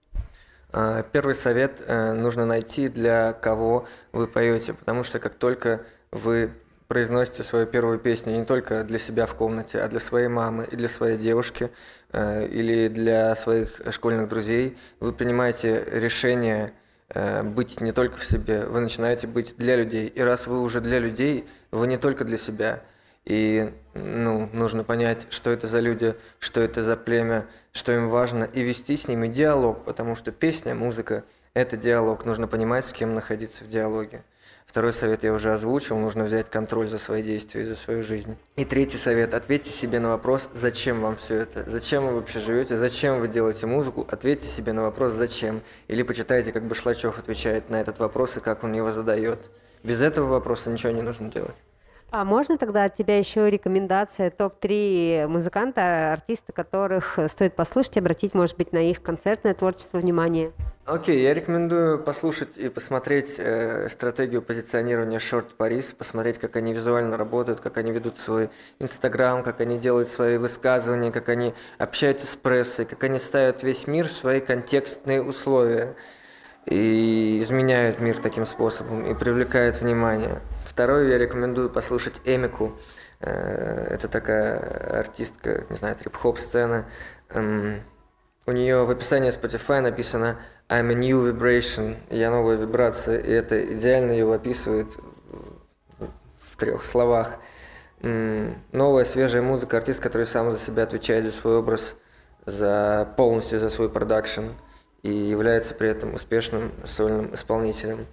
А, 0.73 1.03
первый 1.03 1.35
совет 1.35 1.83
э, 1.87 2.13
нужно 2.13 2.47
найти, 2.47 2.89
для 2.89 3.33
кого 3.35 3.87
вы 4.13 4.27
поете, 4.27 4.73
потому 4.73 5.03
что 5.03 5.19
как 5.19 5.35
только 5.35 5.83
вы 6.13 6.53
произносите 6.89 7.43
свою 7.43 7.67
первую 7.67 7.99
песню 7.99 8.39
не 8.39 8.45
только 8.45 8.85
для 8.85 8.99
себя 8.99 9.27
в 9.27 9.35
комнате, 9.35 9.81
а 9.81 9.89
для 9.89 10.01
своей 10.01 10.29
мамы 10.29 10.69
и 10.71 10.77
для 10.77 10.89
своей 10.89 11.19
девушки 11.19 11.71
э, 12.13 12.47
или 12.47 12.89
для 12.89 13.35
своих 13.35 13.81
школьных 13.91 14.29
друзей, 14.29 14.79
вы 15.01 15.13
принимаете 15.13 15.85
решение 15.91 16.73
быть 17.14 17.81
не 17.81 17.92
только 17.92 18.16
в 18.16 18.25
себе, 18.25 18.64
вы 18.66 18.81
начинаете 18.81 19.27
быть 19.27 19.55
для 19.57 19.77
людей. 19.77 20.07
И 20.07 20.20
раз 20.20 20.46
вы 20.46 20.62
уже 20.62 20.81
для 20.81 20.98
людей, 20.98 21.46
вы 21.70 21.87
не 21.87 21.98
только 21.98 22.25
для 22.25 22.38
себя– 22.38 22.83
и 23.25 23.72
ну, 23.94 24.48
нужно 24.53 24.83
понять, 24.83 25.27
что 25.31 25.51
это 25.51 25.68
за 25.68 25.81
люди, 25.81 26.16
что 26.40 26.61
это 26.61 26.83
за 26.83 26.96
племя, 26.96 27.46
что 27.72 27.92
им 27.92 28.09
важно, 28.09 28.44
и 28.44 28.62
вести 28.62 28.96
с 28.96 29.07
ними 29.07 29.29
диалог, 29.29 29.85
потому 29.85 30.16
что 30.16 30.33
песня, 30.33 30.75
музыка– 30.75 31.25
это 31.55 31.77
диалог. 31.77 32.25
Нужно 32.25 32.48
понимать, 32.48 32.85
с 32.85 32.92
кем 32.92 33.14
находиться 33.14 33.64
в 33.64 33.68
диалоге. 33.68 34.25
Второй 34.73 34.95
совет 34.95 35.23
я 35.23 35.35
уже 35.35 35.53
озвучил, 35.53 35.99
нужно 35.99 36.25
взять 36.25 36.49
контроль 36.49 36.89
за 36.89 36.97
свои 36.97 37.23
действия 37.23 37.61
и 37.61 37.65
за 37.67 37.75
свою 37.75 38.03
жизнь. 38.03 38.39
И 38.57 38.65
третий 38.65 38.97
совет– 38.97 39.35
ответьте 39.35 39.69
себе 39.69 40.01
на 40.01 40.09
вопрос, 40.09 40.49
зачем 40.55 41.03
вам 41.03 41.17
все 41.17 41.41
это, 41.41 41.69
зачем 41.69 42.07
вы 42.07 42.15
вообще 42.15 42.41
живете, 42.41 42.79
зачем 42.79 43.21
вы 43.21 43.29
делаете 43.29 43.67
музыку, 43.67 44.07
ответьте 44.11 44.47
себе 44.47 44.73
на 44.73 44.81
вопрос, 44.81 45.13
зачем. 45.13 45.61
Или 45.89 46.03
почитайте, 46.03 46.53
как 46.53 46.67
Башлачев 46.67 47.19
отвечает 47.19 47.69
на 47.69 47.83
этот 47.83 47.99
вопрос 47.99 48.39
и 48.39 48.41
как 48.41 48.65
он 48.65 48.73
его 48.73 48.93
задает. 48.93 49.51
Без 49.83 50.01
этого 50.01 50.27
вопроса 50.27 50.71
ничего 50.71 50.91
не 50.91 51.03
нужно 51.03 51.31
делать. 51.31 51.57
А 52.14 52.27
можно 52.27 52.59
тогда 52.59 52.85
от 52.85 52.94
тебя 52.94 53.16
еще 53.16 53.48
рекомендация 53.48 54.31
топ-3 54.31 55.29
музыканта, 55.29 56.12
артиста, 56.12 56.53
которых 56.53 57.18
стоит 57.31 57.57
послушать, 57.57 57.96
обратить, 57.96 58.35
может 58.35 58.59
быть, 58.59 58.70
на 58.70 58.90
их 58.90 59.01
концертное 59.01 59.55
творчество 59.55 59.96
внимание? 59.96 60.53
Окей, 60.85 61.16
okay, 61.16 61.22
я 61.22 61.33
рекомендую 61.33 61.98
послушать 61.98 62.59
и 62.59 62.68
посмотреть 62.68 63.37
э, 63.38 63.88
стратегию 63.88 64.42
позиционирования 64.42 65.20
Short 65.20 65.57
Paris, 65.57 65.96
посмотреть, 65.96 66.38
как 66.38 66.57
они 66.57 66.75
визуально 66.75 67.16
работают, 67.16 67.61
как 67.61 67.79
они 67.79 67.92
ведут 67.92 68.18
свой 68.18 68.51
Инстаграм, 68.79 69.42
как 69.42 69.62
они 69.62 69.79
делают 69.79 70.11
свои 70.11 70.37
высказывания, 70.37 71.12
как 71.12 71.31
они 71.31 71.55
общаются 71.79 72.27
с 72.27 72.37
прессой, 72.37 72.85
как 72.85 73.03
они 73.05 73.18
ставят 73.20 73.62
весь 73.62 73.87
мир 73.87 74.09
в 74.09 74.12
свои 74.12 74.40
контекстные 74.40 75.22
условия 75.22 75.94
и 76.66 77.38
изменяют 77.40 78.01
мир 78.01 78.18
таким 78.18 78.44
способом 78.44 79.07
и 79.07 79.14
привлекают 79.14 79.81
внимание. 79.81 80.42
Второй 80.73 81.11
я 81.11 81.19
рекомендую 81.19 81.69
послушать 81.69 82.15
Эмику. 82.25 82.73
Э, 83.21 83.89
это 83.91 84.09
такая 84.09 85.01
артистка, 85.01 85.67
не 85.69 85.77
знаю, 85.77 85.97
трип-хоп 85.97 86.39
сцена. 86.39 86.87
Эм, 87.29 87.83
у 88.47 88.53
нее 88.53 88.85
в 88.87 88.91
описании 88.91 89.31
Spotify 89.31 89.83
написано 89.83 90.39
I'm 90.71 90.91
a 90.91 90.95
new 90.95 91.31
vibration, 91.31 91.99
я 92.09 92.31
новая 92.31 92.57
вибрация, 92.57 93.19
и 93.19 93.31
это 93.31 93.63
идеально 93.77 94.13
ее 94.13 94.33
описывает 94.33 94.89
в 95.99 96.57
трех 96.57 96.87
словах. 96.87 97.35
Новая, 98.01 99.05
свежая 99.05 99.43
музыка, 99.43 99.77
артист, 99.77 100.01
который 100.01 100.27
сам 100.27 100.51
за 100.51 100.59
себя 100.59 100.85
отвечает 100.85 101.27
за 101.27 101.33
свой 101.33 101.59
образ, 101.59 101.97
за 102.47 103.13
полностью 103.19 103.61
за 103.61 103.69
свой 103.69 103.91
продакшн 103.91 104.47
и 105.03 105.13
является 105.13 105.75
при 105.75 105.91
этом 105.91 106.15
успешным 106.15 106.73
сольным 106.87 107.35
исполнителем. 107.35 108.07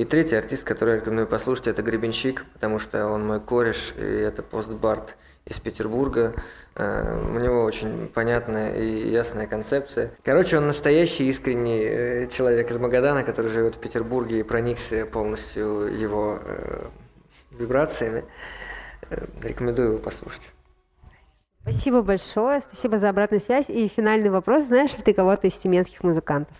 И 0.00 0.04
третий 0.06 0.36
артист, 0.36 0.64
который 0.64 0.94
я 0.94 0.96
рекомендую 0.96 1.26
послушать, 1.26 1.66
это 1.66 1.82
Гребенщик, 1.82 2.46
потому 2.54 2.78
что 2.78 3.06
он 3.08 3.26
мой 3.26 3.38
кореш, 3.38 3.92
и 3.98 4.02
это 4.02 4.42
постбард 4.42 5.14
из 5.44 5.58
Петербурга. 5.60 6.32
Э, 6.74 7.22
у 7.22 7.38
него 7.38 7.64
очень 7.64 8.08
понятная 8.08 8.76
и 8.76 9.10
ясная 9.10 9.46
концепция. 9.46 10.12
Короче, 10.22 10.56
он 10.56 10.66
настоящий 10.68 11.28
искренний 11.28 11.82
э, 11.84 12.28
человек 12.28 12.70
из 12.70 12.78
Магадана, 12.78 13.24
который 13.24 13.50
живет 13.50 13.74
в 13.74 13.78
Петербурге 13.78 14.40
и 14.40 14.42
проникся 14.42 15.04
полностью 15.04 15.94
его 15.94 16.38
э, 16.46 16.86
вибрациями. 17.50 18.24
Рекомендую 19.42 19.88
его 19.88 19.98
послушать. 19.98 20.54
Спасибо 21.60 22.00
большое, 22.00 22.62
спасибо 22.62 22.96
за 22.96 23.10
обратную 23.10 23.42
связь. 23.42 23.68
И 23.68 23.86
финальный 23.86 24.30
вопрос. 24.30 24.64
Знаешь 24.64 24.96
ли 24.96 25.02
ты 25.02 25.12
кого-то 25.12 25.46
из 25.46 25.56
тюменских 25.56 26.02
музыкантов? 26.02 26.56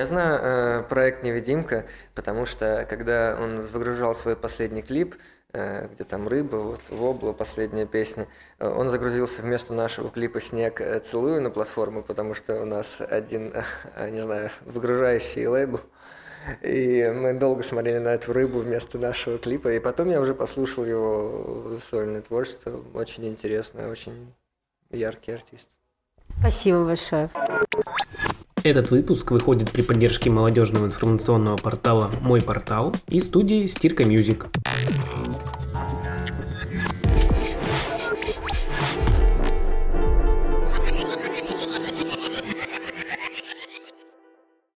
Я 0.00 0.06
знаю 0.06 0.40
э, 0.40 0.82
проект 0.88 1.22
«Невидимка», 1.22 1.84
потому 2.14 2.46
что 2.46 2.86
когда 2.88 3.36
он 3.38 3.66
выгружал 3.66 4.14
свой 4.14 4.34
последний 4.34 4.80
клип, 4.80 5.14
э, 5.52 5.88
где 5.92 6.04
там 6.04 6.26
рыба, 6.26 6.56
вот 6.56 6.80
«Вобла», 6.88 7.34
последняя 7.34 7.84
песня, 7.84 8.26
э, 8.60 8.66
он 8.66 8.88
загрузился 8.88 9.42
вместо 9.42 9.74
нашего 9.74 10.08
клипа 10.08 10.40
«Снег 10.40 10.80
э, 10.80 11.00
целую» 11.00 11.42
на 11.42 11.50
платформу, 11.50 12.02
потому 12.02 12.34
что 12.34 12.62
у 12.62 12.64
нас 12.64 12.96
один, 12.98 13.52
э, 13.94 14.08
не 14.10 14.20
знаю, 14.20 14.48
выгружающий 14.64 15.46
лейбл. 15.46 15.80
И 16.62 17.12
мы 17.14 17.34
долго 17.34 17.62
смотрели 17.62 17.98
на 17.98 18.14
эту 18.14 18.32
рыбу 18.32 18.60
вместо 18.60 18.96
нашего 18.96 19.36
клипа. 19.36 19.70
И 19.74 19.80
потом 19.80 20.08
я 20.08 20.22
уже 20.22 20.34
послушал 20.34 20.86
его 20.86 21.78
сольное 21.90 22.22
творчество. 22.22 22.80
Очень 22.94 23.28
интересное, 23.28 23.90
очень 23.90 24.32
яркий 24.88 25.32
артист. 25.32 25.68
Спасибо 26.38 26.86
большое. 26.86 27.28
Этот 28.62 28.90
выпуск 28.90 29.30
выходит 29.30 29.70
при 29.70 29.80
поддержке 29.80 30.28
молодежного 30.28 30.86
информационного 30.86 31.56
портала 31.56 32.10
«Мой 32.20 32.42
портал» 32.42 32.94
и 33.08 33.18
студии 33.18 33.66
«Стирка 33.66 34.04
Music». 34.04 34.46